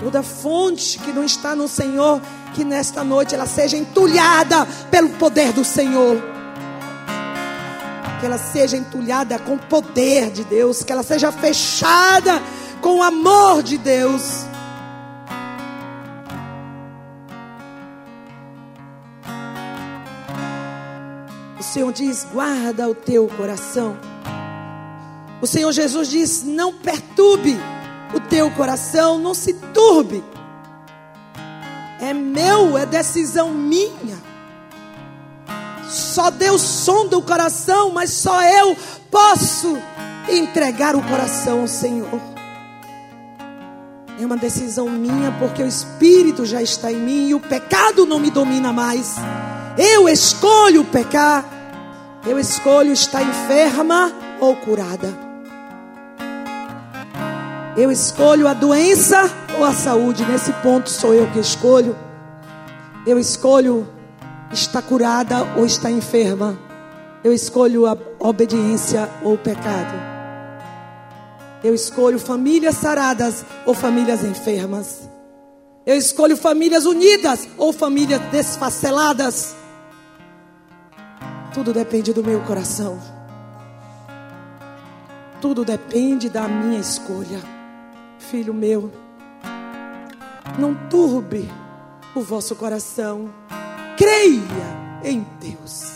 [0.00, 2.20] Toda fonte que não está no Senhor,
[2.54, 6.22] que nesta noite ela seja entulhada pelo poder do Senhor.
[8.20, 12.42] Que ela seja entulhada com o poder de Deus, que ela seja fechada
[12.80, 14.46] com o amor de Deus.
[21.76, 23.98] Senhor diz: guarda o teu coração.
[25.42, 27.54] O Senhor Jesus diz: não perturbe
[28.16, 30.24] o teu coração, não se turbe.
[32.00, 34.16] É meu, é decisão minha.
[35.88, 38.76] Só Deus sonda o coração, mas só eu
[39.10, 39.78] posso
[40.28, 42.20] entregar o coração ao Senhor.
[44.18, 48.18] É uma decisão minha, porque o Espírito já está em mim e o pecado não
[48.18, 49.16] me domina mais.
[49.76, 51.44] Eu escolho pecar.
[52.26, 55.25] Eu escolho estar enferma ou curada.
[57.76, 60.24] Eu escolho a doença ou a saúde.
[60.24, 61.94] Nesse ponto sou eu que escolho.
[63.06, 63.86] Eu escolho
[64.50, 66.58] estar curada ou estar enferma.
[67.22, 69.94] Eu escolho a obediência ou o pecado.
[71.62, 75.06] Eu escolho famílias saradas ou famílias enfermas.
[75.84, 79.54] Eu escolho famílias unidas ou famílias desfaceladas.
[81.52, 82.98] Tudo depende do meu coração.
[85.42, 87.55] Tudo depende da minha escolha.
[88.18, 88.92] Filho meu,
[90.58, 91.48] não turbe
[92.14, 93.32] o vosso coração.
[93.96, 95.92] Creia em Deus.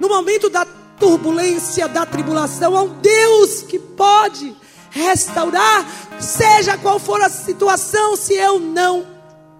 [0.00, 0.66] No momento da
[0.98, 4.56] turbulência, da tribulação, há um Deus que pode
[4.90, 5.86] restaurar,
[6.20, 9.06] seja qual for a situação, se eu não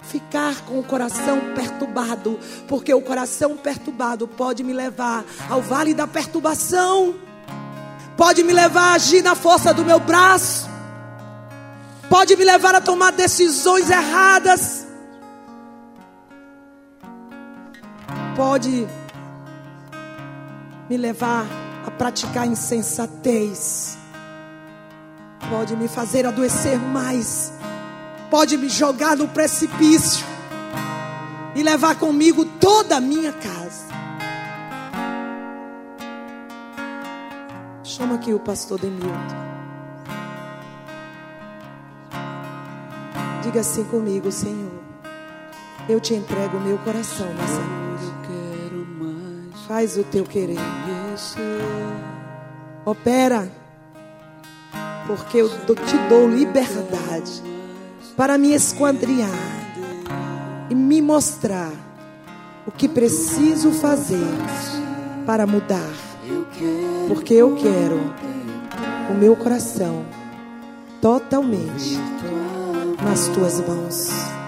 [0.03, 2.39] ficar com o coração perturbado,
[2.69, 7.15] porque o coração perturbado pode me levar ao vale da perturbação,
[8.17, 10.69] pode me levar a agir na força do meu braço,
[12.13, 14.87] pode me levar a tomar decisões erradas,
[18.37, 18.87] pode
[20.91, 21.47] me levar
[21.87, 23.97] a praticar insensatez,
[25.49, 27.51] pode me fazer adoecer mais
[28.33, 30.25] pode me jogar no precipício
[31.55, 33.93] e levar comigo toda a minha casa.
[37.85, 39.52] Chama aqui o pastor Demilton.
[43.53, 44.73] Diga assim comigo, Senhor.
[45.87, 47.93] Eu te entrego o meu coração nessa noite.
[49.69, 50.57] Faz o teu querer.
[52.87, 53.47] Opera.
[55.07, 57.43] Porque eu te dou liberdade
[58.17, 59.29] para me esquadrinhar
[60.71, 61.73] e me mostrar
[62.67, 64.33] o que preciso fazer
[65.27, 65.93] para mudar.
[67.07, 68.01] Porque eu quero
[69.11, 70.07] o meu coração
[71.03, 71.99] totalmente
[73.05, 74.42] nas tuas mãos.